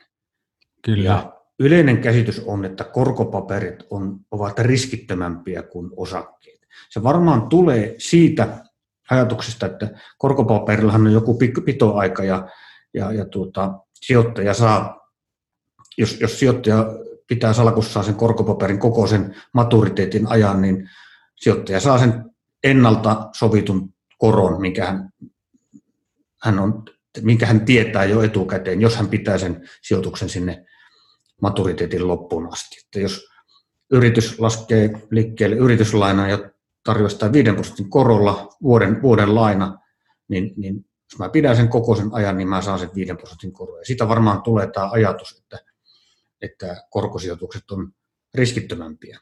[0.84, 1.04] Kyllä.
[1.04, 6.60] Ja yleinen käsitys on, että korkopaperit on, ovat riskittömämpiä kuin osakkeet.
[6.90, 8.64] Se varmaan tulee siitä
[9.10, 12.48] ajatuksesta, että korkopaperillahan on joku pitoaika ja,
[12.94, 15.01] ja, ja tuota, sijoittaja saa,
[15.98, 16.86] jos, jos sijoittaja
[17.26, 20.88] pitää salkussaan sen korkopaperin koko sen maturiteetin ajan, niin
[21.36, 22.24] sijoittaja saa sen
[22.64, 25.10] ennalta sovitun koron, minkä hän,
[26.42, 26.84] hän, on,
[27.20, 30.64] minkä hän tietää jo etukäteen, jos hän pitää sen sijoituksen sinne
[31.42, 32.76] maturiteetin loppuun asti.
[32.84, 33.28] Että jos
[33.92, 36.50] yritys laskee liikkeelle yrityslainaa ja
[36.84, 39.78] tarjoaa sitä 5 prosentin korolla vuoden, vuoden laina,
[40.28, 40.74] niin, niin
[41.12, 43.78] jos mä pidän sen koko sen ajan, niin mä saan sen 5 prosentin koron.
[43.78, 45.71] Ja siitä varmaan tulee tämä ajatus, että,
[46.42, 47.92] että korkosijoitukset on
[48.34, 49.18] riskittömämpiä.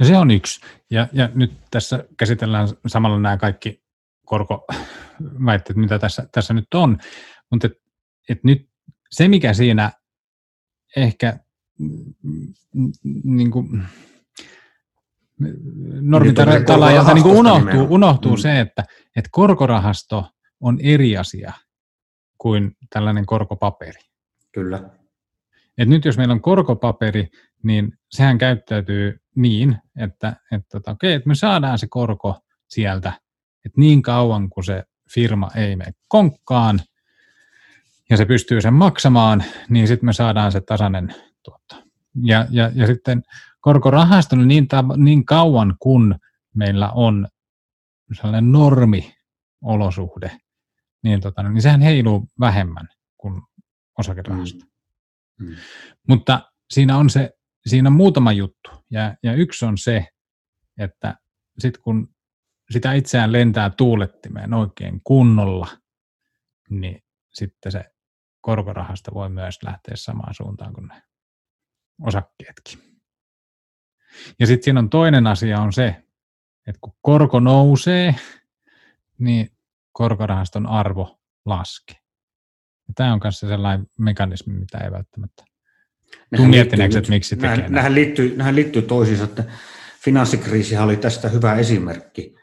[0.00, 0.60] No se on yksi.
[0.90, 3.82] Ja, ja nyt tässä käsitellään samalla nämä kaikki
[4.26, 6.98] korkoväitteet, mitä tässä, tässä nyt on.
[7.50, 7.72] Mutta et,
[8.28, 8.68] et nyt
[9.10, 9.92] se, mikä siinä
[10.96, 11.38] ehkä
[13.24, 13.82] niin kuin,
[16.00, 18.38] normitalaajalta niin unohtuu, unohtuu mm.
[18.38, 18.84] se, että,
[19.16, 20.26] että korkorahasto
[20.60, 21.52] on eri asia
[22.38, 24.00] kuin tällainen korkopaperi.
[24.52, 24.90] Kyllä.
[25.78, 27.28] Et nyt jos meillä on korkopaperi,
[27.62, 33.12] niin sehän käyttäytyy niin, että, että, tota, okay, että me saadaan se korko sieltä,
[33.64, 36.80] että niin kauan kuin se firma ei mene konkkaan
[38.10, 41.76] ja se pystyy sen maksamaan, niin sitten me saadaan se tasainen tuotto.
[42.22, 43.22] Ja, ja, ja sitten
[43.60, 46.14] korkorahasto niin, niin kauan, kun
[46.54, 47.28] meillä on
[48.12, 50.30] sellainen normiolosuhde,
[51.02, 53.42] niin, tota, niin sehän heiluu vähemmän kuin
[53.98, 54.64] osakerahasto.
[54.64, 54.71] Mm.
[55.40, 55.56] Mm.
[56.08, 57.30] Mutta siinä on, se,
[57.66, 60.06] siinä on muutama juttu, ja, ja yksi on se,
[60.78, 61.18] että
[61.58, 62.14] sitten kun
[62.70, 65.68] sitä itseään lentää tuulettimeen oikein kunnolla,
[66.70, 67.04] niin
[67.34, 67.84] sitten se
[68.40, 71.02] korkorahasta voi myös lähteä samaan suuntaan kuin ne
[72.06, 72.78] osakkeetkin.
[74.40, 75.88] Ja sitten siinä on toinen asia on se,
[76.66, 78.14] että kun korko nousee,
[79.18, 79.56] niin
[79.92, 82.01] korkorahaston arvo laskee.
[82.92, 85.44] Ja tämä on myös sellainen mekanismi, mitä ei välttämättä
[86.36, 89.44] tule miettineeksi, että miksi tekee nähän, nähän, liittyy, nähän liittyy toisiinsa, että
[90.04, 92.34] finanssikriisi oli tästä hyvä esimerkki.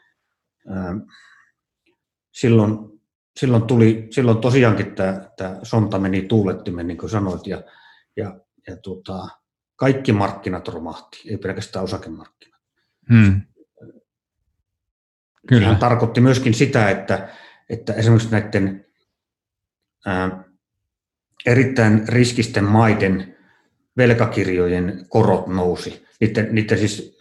[2.32, 2.78] Silloin,
[3.40, 7.62] silloin, tuli, silloin tosiaankin tämä, tämä sonta meni tuulettimen, niin kuin sanoit, ja,
[8.16, 9.28] ja, ja tuota,
[9.76, 12.60] kaikki markkinat romahti, ei pelkästään osakemarkkinat.
[13.12, 13.40] Hmm.
[15.48, 15.62] Kyllä.
[15.62, 17.28] Sehän tarkoitti myöskin sitä, että,
[17.68, 18.89] että esimerkiksi näiden
[21.46, 23.36] erittäin riskisten maiden
[23.96, 26.06] velkakirjojen korot nousi.
[26.20, 27.18] Niiden, niiden siis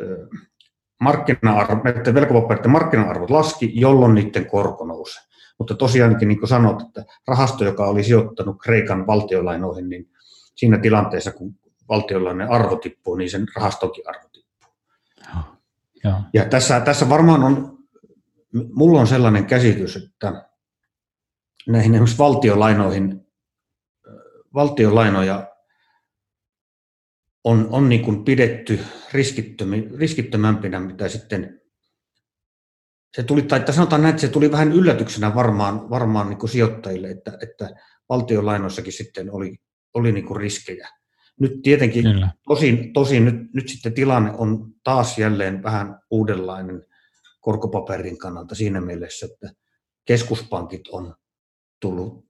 [1.02, 5.20] markkina-arvo, näiden velkapapereiden markkina-arvot laski, jolloin niiden korko nousi.
[5.58, 10.10] Mutta tosiaankin, niin kuin sanot, että rahasto, joka oli sijoittanut Kreikan valtiolainoihin, niin
[10.56, 11.56] siinä tilanteessa, kun
[11.90, 14.74] valtiollainen arvo tippuu, niin sen rahastonkin arvo tippuu.
[16.04, 16.14] Joo.
[16.34, 17.78] Ja tässä, tässä varmaan on,
[18.74, 20.49] mulla on sellainen käsitys, että
[21.70, 23.28] näihin esimerkiksi valtiolainoihin,
[24.54, 25.48] valtiolainoja
[27.44, 28.80] on, on niin kuin pidetty
[29.98, 31.62] riskittömämpinä, mitä sitten
[33.16, 37.10] se tuli, tai sanotaan näin, että se tuli vähän yllätyksenä varmaan, varmaan niin kuin sijoittajille,
[37.10, 37.70] että, että
[38.10, 39.58] valtionlainoissakin sitten oli,
[39.94, 40.90] oli niin kuin riskejä.
[41.40, 42.30] Nyt tietenkin, Kyllä.
[42.48, 46.86] tosin, tosin nyt, nyt sitten tilanne on taas jälleen vähän uudenlainen
[47.40, 49.52] korkopaperin kannalta siinä mielessä, että
[50.06, 51.16] keskuspankit on
[51.80, 52.26] tullut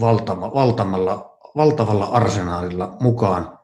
[0.00, 3.58] valtama, valtamalla, valtavalla arsenaalilla mukaan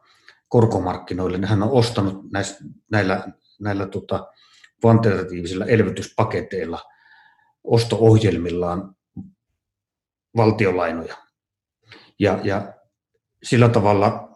[0.48, 1.46] korkomarkkinoille.
[1.46, 3.28] Hän on ostanut näissä, näillä,
[3.60, 4.26] näillä tota,
[4.80, 6.82] kvantitatiivisilla elvytyspaketeilla,
[7.64, 8.94] osto-ohjelmillaan
[10.36, 11.16] valtiolainoja.
[12.18, 12.74] Ja, ja
[13.42, 14.28] sillä tavalla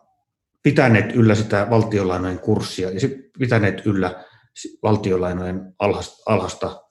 [0.62, 3.00] pitäneet yllä sitä valtiolainojen kurssia ja
[3.38, 4.24] pitäneet yllä
[4.82, 6.82] valtiolainojen alhasta, alhasta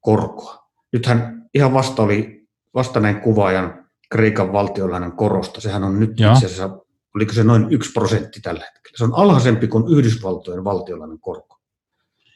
[0.00, 0.68] korkoa.
[0.92, 2.37] Nythän ihan vasta oli
[2.74, 5.60] vasta näin kuvaajan Kreikan valtiolainan korosta.
[5.60, 6.32] Sehän on nyt Joo.
[6.32, 6.78] itse asiassa,
[7.14, 8.96] oliko se noin yksi prosentti tällä hetkellä.
[8.96, 11.58] Se on alhaisempi kuin Yhdysvaltojen valtiolainan korko.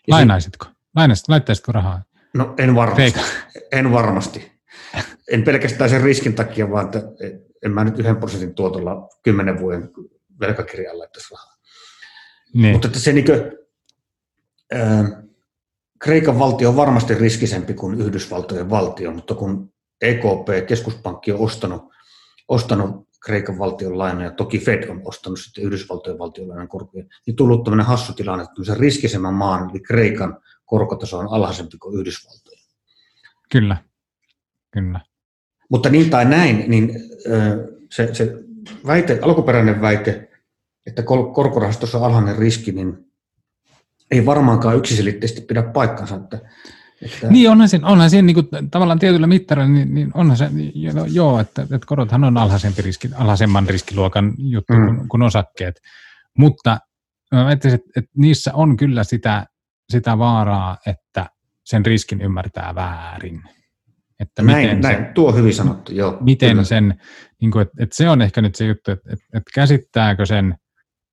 [0.09, 0.67] Lainaisitko?
[0.97, 1.33] Lainaisitko?
[1.33, 2.03] Laittaisitko rahaa?
[2.35, 3.21] No en varmasti.
[3.73, 4.53] En varmasti.
[5.31, 7.03] En pelkästään sen riskin takia, vaan että
[7.65, 9.91] en mä nyt yhden prosentin tuotolla kymmenen vuoden
[10.41, 11.57] velkakirjaan laittaisi rahaa.
[12.55, 12.73] Niin.
[12.73, 13.41] Mutta että se niin kuin,
[14.75, 15.23] äh,
[15.99, 19.72] Kreikan valtio on varmasti riskisempi kuin Yhdysvaltojen valtio, mutta kun
[20.03, 21.83] EKP, keskuspankki on ostanut,
[22.49, 27.65] ostanut Kreikan valtion lainoja, toki Fed on ostanut sitten Yhdysvaltojen valtion lainan korkoja, niin tullut
[27.65, 32.63] tämmöinen hassu tilanne, että se riskisemmän maan, eli Kreikan korkotaso on alhaisempi kuin Yhdysvaltojen.
[33.53, 33.77] Kyllä,
[34.71, 35.01] kyllä.
[35.69, 36.93] Mutta niin tai näin, niin
[37.91, 38.35] se, se
[38.87, 40.31] väite, alkuperäinen väite,
[40.87, 41.03] että
[41.35, 43.13] korkorahastossa on alhainen riski, niin
[44.11, 46.15] ei varmaankaan yksiselitteisesti pidä paikkansa.
[46.15, 46.39] Että,
[47.03, 47.27] että...
[47.31, 50.51] Niin, onhan siinä, onhan siinä niin kuin, tavallaan tietyllä mittarilla, niin, niin onhan se,
[51.13, 54.97] joo, että, että korothan on alhaisempi riski, alhaisemman riskiluokan juttu mm.
[54.97, 55.81] kuin, kuin osakkeet.
[56.39, 56.79] Mutta
[57.33, 59.47] mä että, että niissä on kyllä sitä,
[59.91, 61.27] sitä vaaraa, että
[61.65, 63.43] sen riskin ymmärtää väärin.
[64.21, 64.97] Että näin, miten näin.
[64.97, 66.19] Se, tuo hyvin sanottu, joo.
[66.21, 66.65] Miten kyllä.
[66.65, 67.01] sen,
[67.41, 70.55] niin kuin, että, että se on ehkä nyt se juttu, että, että, että käsittääkö sen,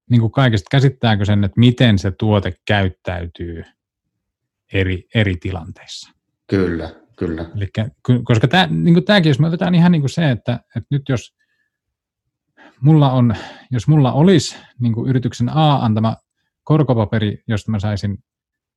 [0.09, 3.63] niin kuin kaikesta, käsittääkö sen, että miten se tuote käyttäytyy
[4.73, 6.13] eri, eri tilanteissa.
[6.49, 7.45] Kyllä, kyllä.
[7.55, 7.89] Elikkä,
[8.23, 11.09] koska tämä, niin kuin tämäkin, jos me otetaan ihan niin kuin se, että, että nyt
[11.09, 11.35] jos
[12.81, 13.35] mulla on,
[13.71, 16.17] jos mulla olisi niin kuin yrityksen A antama
[16.63, 18.17] korkopaperi, josta mä saisin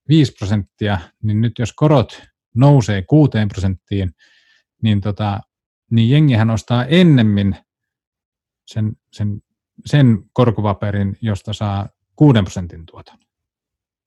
[0.09, 2.23] 5 prosenttia, niin nyt jos korot
[2.55, 4.11] nousee 6 prosenttiin,
[4.83, 5.41] niin, tota,
[5.91, 7.57] niin jengihän ostaa ennemmin
[8.67, 9.43] sen, sen,
[9.87, 13.19] sen korkopaperin, josta saa 6 prosentin tuoton,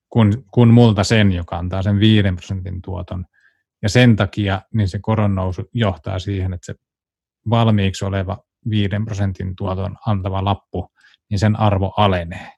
[0.08, 3.24] kun, kun multa sen, joka antaa sen 5 prosentin tuoton.
[3.82, 6.74] Ja sen takia niin se koron nousu johtaa siihen, että se
[7.50, 8.38] valmiiksi oleva
[8.70, 10.92] 5 prosentin tuoton antava lappu,
[11.30, 12.52] niin sen arvo alenee.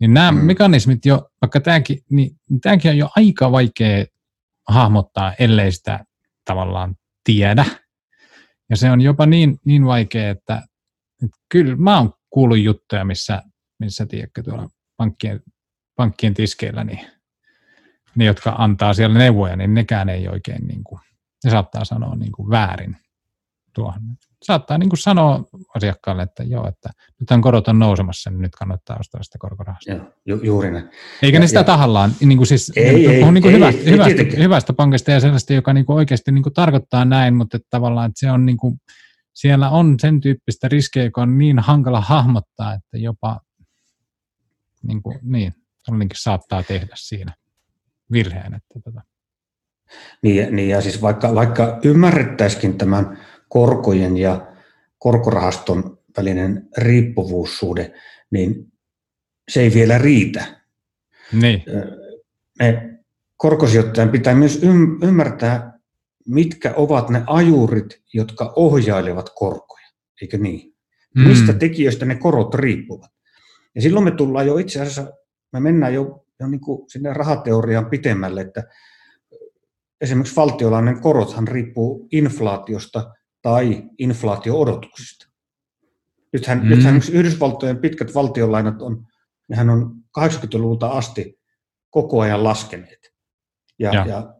[0.00, 0.38] Niin nämä mm.
[0.38, 2.30] mekanismit jo, vaikka tämäkin, niin
[2.62, 4.04] tämäkin on jo aika vaikea
[4.68, 6.04] hahmottaa, ellei sitä
[6.44, 7.64] tavallaan tiedä.
[8.70, 10.62] Ja se on jopa niin, niin vaikea, että,
[11.24, 13.42] että kyllä mä oon kuullut juttuja, missä,
[13.78, 15.40] missä tiedätkö, tuolla pankkien,
[15.98, 17.00] pankkien tiskeillä, niin
[18.14, 21.00] ne, jotka antaa siellä neuvoja, niin nekään ei oikein, niin kuin,
[21.44, 22.96] ne saattaa sanoa niin kuin väärin
[23.74, 24.02] tuohon
[24.42, 25.44] saattaa niin kuin sanoa
[25.76, 26.90] asiakkaalle, että joo, että
[27.20, 29.94] nyt korot on nousemassa, niin nyt kannattaa ostaa sitä korkorahastoa.
[29.94, 30.90] Joo, ju, juuri näin.
[31.22, 33.60] Eikä ja, ne sitä ja, tahallaan, niin kuin siis, ei, ei, puhun niin kuin ei,
[33.60, 37.04] hyvästä, ei, hyvästä, ei, hyvästä pankista ja sellaista, joka niin kuin oikeasti niin kuin tarkoittaa
[37.04, 38.80] näin, mutta että tavallaan että se on niin kuin,
[39.34, 43.40] siellä on sen tyyppistä riskejä, joka on niin hankala hahmottaa, että jopa
[44.82, 45.54] niin, kuin, niin
[46.14, 47.34] saattaa tehdä siinä
[48.12, 48.54] virheen.
[48.54, 49.00] Että tota.
[50.22, 53.18] niin, niin, ja siis vaikka, vaikka ymmärrettäisikin tämän
[53.48, 54.52] korkojen ja
[54.98, 57.94] korkorahaston välinen riippuvuussuhde,
[58.30, 58.72] niin
[59.48, 60.62] se ei vielä riitä.
[61.32, 61.62] Niin.
[62.58, 62.98] Me
[63.36, 64.60] korkosijoittajan pitää myös
[65.02, 65.78] ymmärtää,
[66.26, 69.86] mitkä ovat ne ajurit, jotka ohjailevat korkoja,
[70.22, 70.74] eikö niin?
[71.14, 71.28] Mm.
[71.28, 73.10] Mistä tekijöistä ne korot riippuvat.
[73.74, 75.12] Ja silloin me tullaan jo itse asiassa,
[75.52, 78.64] me mennään jo, jo niin kuin sinne rahateoriaan pitemmälle, että
[80.00, 85.28] esimerkiksi valtiolainen korothan riippuu inflaatiosta tai inflaatio-odotuksista.
[86.32, 86.68] Nythän, mm.
[86.68, 89.06] nythän Yhdysvaltojen pitkät valtionlainat on,
[89.48, 91.38] nehän on 80-luvulta asti
[91.90, 93.12] koko ajan laskeneet.
[93.78, 94.06] Ja, ja.
[94.06, 94.34] ja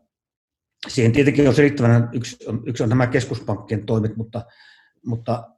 [0.88, 4.44] siihen tietenkin on selittävänä, yksi on, yksi on nämä keskuspankkien toimet, mutta,
[5.06, 5.50] mutta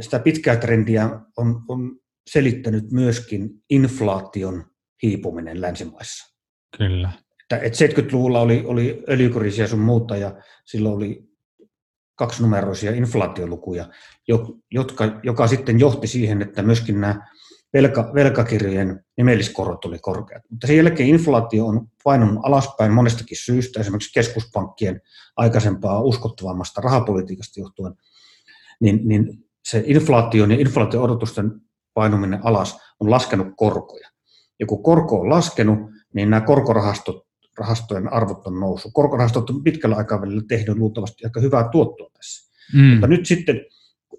[0.00, 1.98] sitä pitkää trendiä on, on
[2.30, 4.69] selittänyt myöskin inflaation
[5.02, 6.36] hiipuminen länsimaissa.
[6.78, 7.12] Kyllä.
[7.42, 10.34] Että, että 70-luvulla oli, oli öljykriisiä sun muuta ja
[10.64, 11.30] silloin oli
[12.14, 13.88] kaksinumeroisia inflaatiolukuja,
[14.70, 17.28] jotka, joka sitten johti siihen, että myöskin nämä
[17.72, 20.42] velka, velkakirjojen nimelliskorot oli korkeat.
[20.50, 25.00] Mutta sen jälkeen inflaatio on painunut alaspäin monestakin syystä, esimerkiksi keskuspankkien
[25.36, 27.94] aikaisempaa uskottavammasta rahapolitiikasta johtuen,
[28.80, 31.60] niin, niin se inflaation ja inflaatio-odotusten
[31.94, 34.09] painuminen alas on laskenut korkoja.
[34.60, 35.78] Ja kun korko on laskenut,
[36.14, 37.26] niin nämä korkorahastot,
[37.58, 38.92] rahastojen arvot on noussut.
[38.94, 42.52] Korkorahastot on pitkällä aikavälillä tehnyt luultavasti aika hyvää tuottoa tässä.
[42.74, 42.84] Mm.
[42.84, 43.60] Mutta nyt sitten,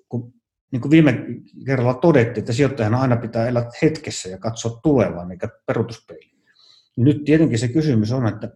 [0.10, 0.34] kun
[0.72, 1.26] niin kuin viime
[1.66, 6.32] kerralla todettiin, että sijoittajana aina pitää elää hetkessä ja katsoa tulevaan, eikä peruutuspeiliin.
[6.98, 8.50] Niin nyt tietenkin se kysymys on, että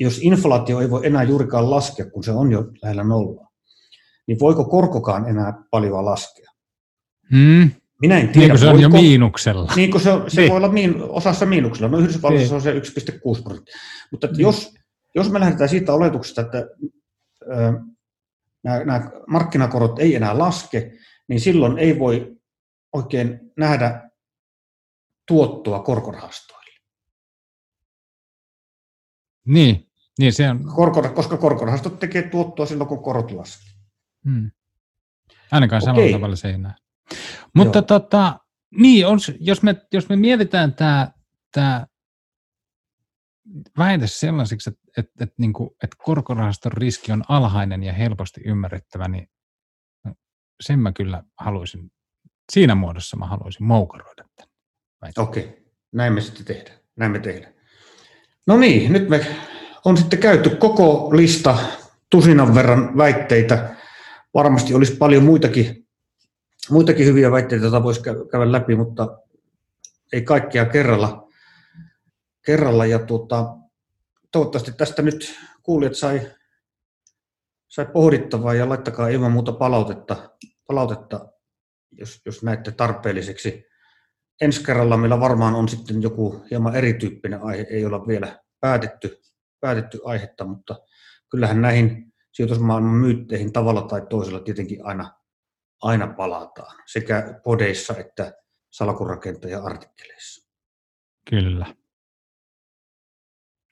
[0.00, 3.48] jos inflaatio ei voi enää juurikaan laskea, kun se on jo lähellä nollaa,
[4.26, 6.50] niin voiko korkokaan enää paljon laskea?
[7.30, 7.70] Hmm.
[8.00, 8.38] Minä en tiedä.
[8.38, 9.72] Niin kuin se on voiko, jo miinuksella.
[9.76, 10.50] Niin kuin se, se niin.
[10.50, 11.88] voi olla miin, osassa miinuksella.
[11.88, 12.76] No Yhdysvalloissa niin.
[12.76, 13.76] on se 1,6 prosenttia.
[14.10, 14.40] Mutta niin.
[14.40, 14.74] jos,
[15.14, 16.58] jos me lähdetään siitä oletuksesta, että
[17.42, 17.72] ö,
[18.62, 20.92] nämä, nämä markkinakorot ei enää laske,
[21.28, 22.36] niin silloin ei voi
[22.92, 24.10] oikein nähdä
[25.28, 26.58] tuottoa korkorahastoille.
[29.46, 30.64] Niin, niin se on.
[30.76, 33.72] Korko, koska korkorahastot tekee tuottoa silloin, kun korot laskee.
[34.24, 34.50] Hmm.
[35.50, 35.86] Ainakaan Okei.
[35.86, 36.74] samalla tavalla se ei näe.
[37.54, 38.38] Mutta tota,
[38.70, 41.12] niin, on, jos, me, jos me mietitään tämä,
[41.52, 41.86] tämä
[43.78, 49.08] väite sellaisiksi, että, että, että, niin kuin, että korkorahaston riski on alhainen ja helposti ymmärrettävä,
[49.08, 49.28] niin
[50.60, 51.90] sen mä kyllä haluaisin,
[52.52, 55.12] siinä muodossa mä haluaisin moukaroida tämän.
[55.18, 55.56] Okei, okay.
[55.92, 56.78] näin me sitten tehdään.
[56.96, 57.54] Näin me tehdään.
[58.46, 59.26] No niin, nyt me
[59.84, 61.58] on sitten käyty koko lista
[62.10, 63.76] tusinan verran väitteitä.
[64.34, 65.87] Varmasti olisi paljon muitakin,
[66.70, 69.18] muitakin hyviä väitteitä, joita voisi käydä läpi, mutta
[70.12, 71.28] ei kaikkia kerralla.
[72.46, 72.86] kerralla.
[72.86, 73.56] Ja tuota,
[74.32, 76.20] toivottavasti tästä nyt kuulijat sai
[77.68, 80.30] sai pohdittavaa ja laittakaa ilman muuta palautetta,
[80.66, 81.28] palautetta
[81.90, 83.64] jos, jos näette tarpeelliseksi.
[84.40, 89.20] Ensi kerralla meillä varmaan on sitten joku hieman erityyppinen aihe, ei olla vielä päätetty,
[89.60, 90.80] päätetty aihetta, mutta
[91.30, 95.17] kyllähän näihin sijoitusmaailman myytteihin tavalla tai toisella tietenkin aina,
[95.82, 98.32] aina palataan, sekä podeissa että
[98.70, 100.48] salkurakentaja-artikkeleissa.
[101.30, 101.66] Kyllä.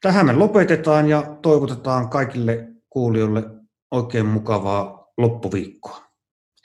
[0.00, 3.42] Tähän me lopetetaan ja toivotetaan kaikille kuulijoille
[3.90, 6.06] oikein mukavaa loppuviikkoa.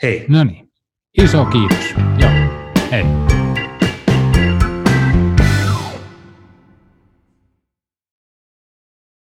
[0.04, 0.26] Hei.
[0.30, 0.72] No niin.
[1.18, 1.86] Iso kiitos.
[2.22, 2.32] Joo.
[2.92, 3.41] Hei.